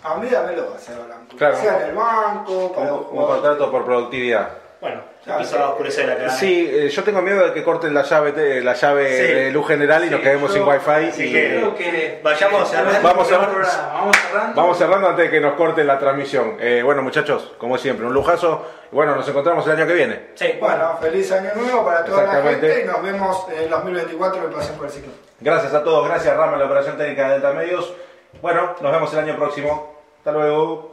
[0.04, 1.36] a mí dámelo a Blanco.
[1.36, 1.58] Claro.
[1.58, 4.50] Sea en el banco, para Un, un contrato por productividad.
[4.82, 5.72] Bueno, Claro, empieza a sí.
[5.72, 6.30] oscurecer la cara.
[6.30, 9.34] Sí, eh, yo tengo miedo de que corten la llave de, la llave Sí.
[9.34, 10.90] de luz general y nos quedemos sin wifi.
[11.10, 13.00] así y- que- Creo que Vayamos cerrando.
[13.04, 13.58] Vamos cerrando.
[13.94, 14.56] Vamos cerrando.
[14.62, 16.56] Vamos cerrando antes de que nos corten la transmisión.
[16.62, 18.66] Eh, bueno, muchachos, como siempre, un lujazo.
[18.92, 20.20] Y bueno, nos encontramos el año que viene.
[20.36, 20.54] Sí.
[20.62, 24.54] Bueno, feliz año nuevo para toda la gente y nos vemos en el 2024 en
[24.54, 25.12] Pasión por el Ciclo.
[25.42, 27.94] Gracias a todos, gracias Rama, la operación técnica de Delta Medios.
[28.42, 29.94] Bueno, nos vemos el año próximo.
[30.20, 30.92] Hasta luego.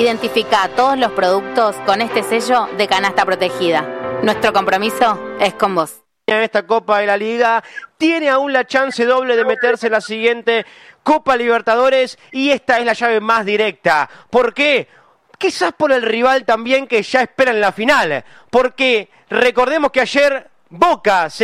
[0.00, 3.82] Identifica todos los productos con este sello de canasta protegida.
[4.22, 6.02] Nuestro compromiso es con vos.
[6.24, 7.62] esta Copa de la Liga,
[7.98, 10.64] tiene aún la chance doble de meterse en la siguiente
[11.02, 14.08] Copa Libertadores y esta es la llave más directa.
[14.30, 14.88] ¿Por qué?
[15.36, 20.48] Quizás por el rival también que ya espera en la final, porque recordemos que ayer
[20.70, 21.38] Boca se